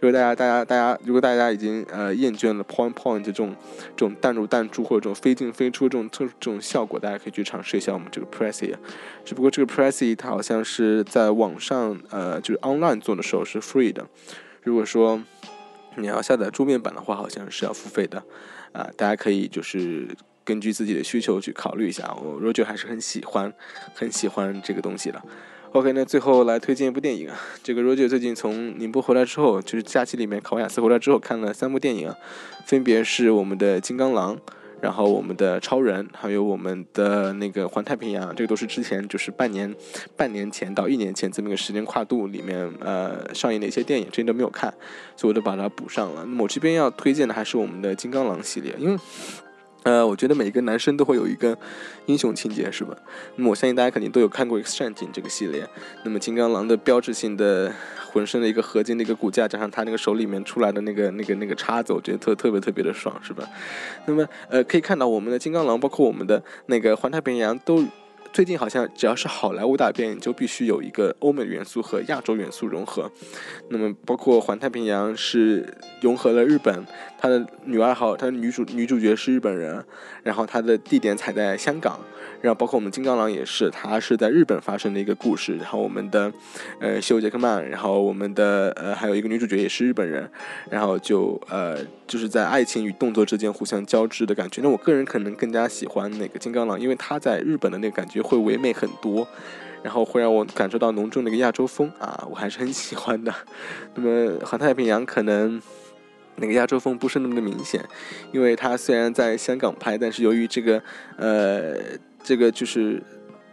[0.00, 3.54] 如果大家大家大家如果大家已经呃厌倦了 point point 这种
[3.96, 8.74] 这种弹入弹出或者这种飞进飞出这种特这种效果，大家可以去尝试一下我们这个 Prezi。
[9.24, 14.04] 只不过这个 Prezi 它好像是在网上呃就是 online 做的时候是 free 的。
[14.64, 15.22] 如果说
[15.96, 18.22] 你要下载桌面版的话，好像是要付费的，
[18.72, 20.08] 啊，大家可以就是
[20.44, 22.14] 根据自己的需求去考虑一下。
[22.22, 23.52] 我 Roger 还是很喜欢，
[23.94, 25.20] 很喜欢这个东西的。
[25.72, 32.16] OK，那最后来推荐一部电影啊，这个 Roger 最近从宁波回来之后，就是假期里面考雅思回来之后看了三部电影啊，
[32.66, 34.36] 分别是我们的《金刚狼》。
[34.80, 39.74] 然后我们的超人，还有我们的那个环太平洋，这个都是之前就是半年、
[40.16, 44.72] 半年前到一年前这么一个时间跨度里面，呃，上映的一些电影，之前都没有看，
[45.16, 46.22] 所以我就把它补上了。
[46.22, 48.98] 那么我这边要推荐的还是我们的金刚狼系列，因为。
[49.82, 51.56] 呃，我觉得每一个男生都会有一个
[52.06, 52.94] 英雄情节，是吧？
[53.36, 55.66] 那么我相信大家肯定都有看过《X 战警》这个系列。
[56.04, 57.72] 那么金刚狼的标志性的
[58.12, 63.48] 浑身的一个合金的一个骨架，加上他那个手里面出来的那个那个那个叉子，我觉得特特别特别的爽，是吧？
[64.06, 67.84] 那么呃，可以看到我们的金刚狼，包括我们的那个环太平洋都。
[68.32, 73.10] 最近好像只要是好莱坞大片，就必须有一个欧美元素和亚洲元素融合。
[73.70, 76.86] 那么，包括《环太平洋》是融合了日本，
[77.20, 79.84] 他的女二号，他的女主女主角是日本人，
[80.22, 82.00] 然后他的地点踩在香港。
[82.40, 85.56] 然后包括我们金刚狼也是，他是在日本发生的一个故事。
[85.58, 86.32] 然后我们的
[86.80, 90.26] 呃休杰克曼，然后我们的呃还有一个女主角也是日本人，
[90.70, 94.62] 然后就呃就是在爱情与动作之间互相交织的感觉。
[94.62, 99.28] 那我个人可能更加喜欢那个金刚狼，因为他在日本的那个感觉会唯美很多，
[99.82, 103.34] 然后会让我感受到浓重的一个亚洲风啊，我还是很喜欢的。
[103.94, 105.60] 那么环太平洋可能
[106.40, 107.84] 那个亚洲风不是那么的明显，
[108.32, 110.82] 因为它虽然在香港拍，但是由于这个
[111.16, 111.76] 呃。
[112.22, 113.02] 这个就是，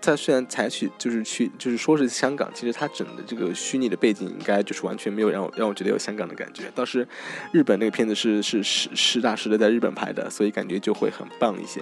[0.01, 6.63] 它虽然采取就是去就是说是香港，其实它整的这个虚拟的背景应该就是完全没有让我让我觉得有香港的感觉。
[6.75, 7.07] 倒是
[7.53, 11.81] 日本那个片子是是实实打实的在日本拍的，所以感觉就会很棒一些。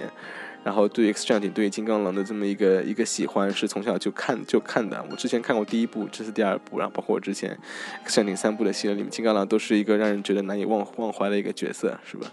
[0.66, 5.00] 然后对 X 战警对金刚狼的这么一个一个喜欢是从小就看就看的。
[5.08, 7.56] 我之前看过第一部，这是第二部，然后包括我之前
[8.04, 12.26] X 战警三部的系列里面，金刚狼都是一个让人觉得难以忘忘怀的一个角色，是吧？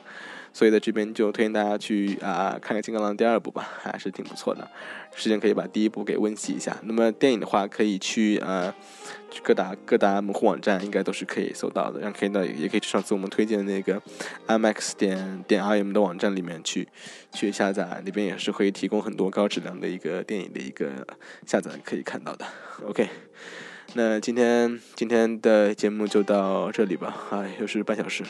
[0.52, 4.68] 所以在这边就推荐大家去啊看看《金刚狼》第二部吧，还是挺不错的。
[5.16, 6.76] 时间可以把第一部给温习一下。
[6.86, 8.74] 那么电影的话，可以去呃
[9.42, 12.00] 各大各大门户网站，应该都是可以搜到的。
[12.00, 14.02] 然后可以到也可以去上次我们推荐的那个
[14.48, 16.88] IMAX 点点 IM 的网站里面去
[17.32, 20.90] 去下载，那边也是会提供很多高质量的一个电影的一个
[21.46, 22.46] 下载可以看到的。
[22.86, 23.10] OK。
[23.96, 28.24] 那今天今天的节目就到这里吧，哎，又是半小时，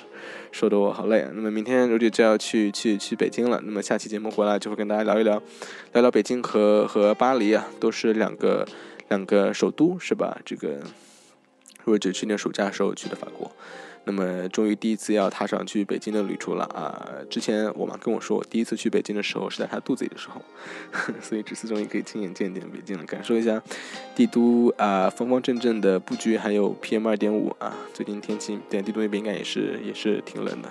[0.52, 1.30] 说的我好累啊。
[1.34, 5.42] 那么明天如姐就要去去去北京了，那么下期节目回来就会跟大家聊一聊，
[5.94, 8.68] 聊聊北京和和巴黎啊，都是两个
[9.10, 10.40] 两个首都是吧？
[10.46, 10.80] 这个
[11.84, 13.52] 如姐去年暑假时候去的法国。
[14.06, 17.08] 那么，终于第一次要踏上去北京的旅途了啊！
[17.30, 20.42] 之前我妈跟我说，我第一次去北京的时候是在她肚子里的时候，
[21.24, 23.64] 所以这次终于可以亲眼见见北京了，感受一下
[24.14, 27.78] 帝都啊方方正正的布局，还有 PM 二点五啊。
[27.94, 30.68] 最近天气在帝都那边应该也是也是挺冷的。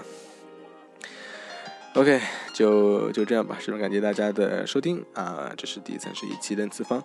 [1.95, 2.21] OK，
[2.55, 5.53] 就就这样吧，十分感谢大家的收听啊！
[5.57, 7.03] 这是第三十一期的次方，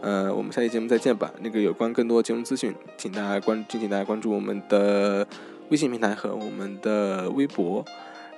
[0.00, 1.32] 呃，我们下期节目再见吧。
[1.40, 5.26] 那个有关更多节目资讯，请大家关，敬请大家关注我们的。
[5.70, 7.84] 微信平台和我们的微博，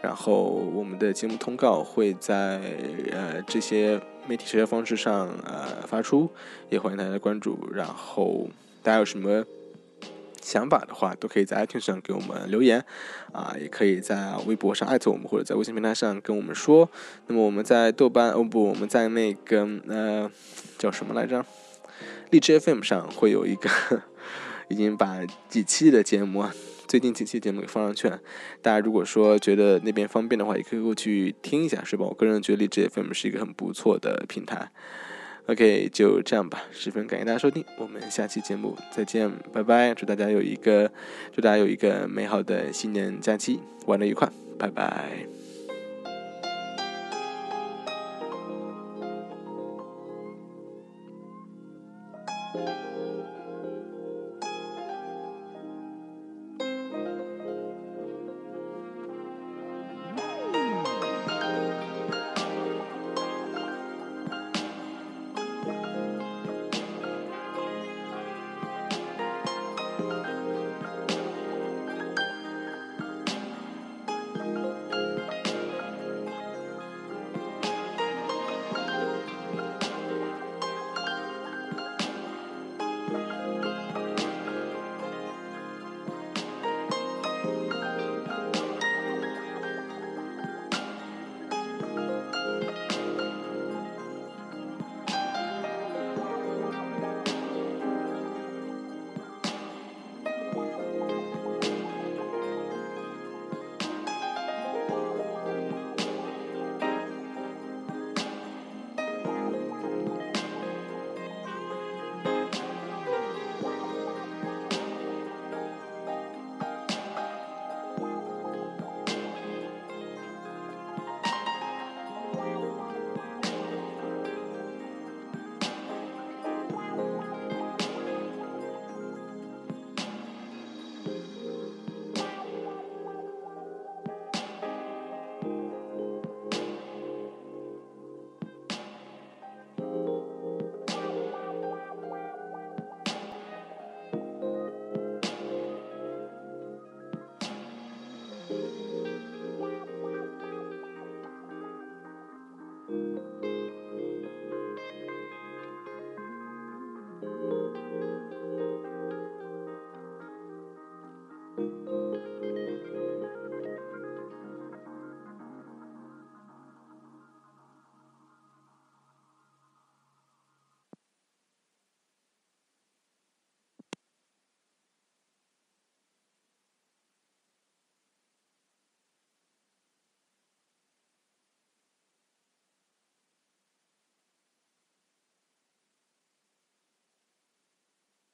[0.02, 0.42] 然后
[0.74, 2.60] 我们的节目通告会在
[3.12, 6.28] 呃这些媒体社交方式上呃发出，
[6.70, 7.56] 也欢迎大家关注。
[7.72, 8.48] 然后
[8.82, 9.44] 大家有什么
[10.40, 12.84] 想法的话，都可以在 iTunes 上给我们留言，
[13.32, 16.88] 啊，也可以在微博上艾特我们，或者在微信平台上跟我们说。
[17.26, 20.30] 那么我们在豆瓣哦不，我们在那个呃
[20.78, 21.44] 叫什么来着？
[22.30, 23.68] 荔枝 FM 上会有一个，
[24.68, 26.44] 已经把几期的节目。
[26.86, 28.18] 最近几期节目给放上去了，
[28.60, 32.04] 大家如果说觉得那边方便的话，也可以过去听一下，是吧？
[32.04, 34.72] 我个人觉得荔枝 FM 是一个很不错的平台。
[35.50, 39.92] OK，就这样吧，十分感谢大家收听，我们下期节目再见，拜拜！
[39.92, 40.88] 祝大家有一个
[41.34, 45.39] 祝大家有一个美好的新年假期，玩的愉快，拜拜。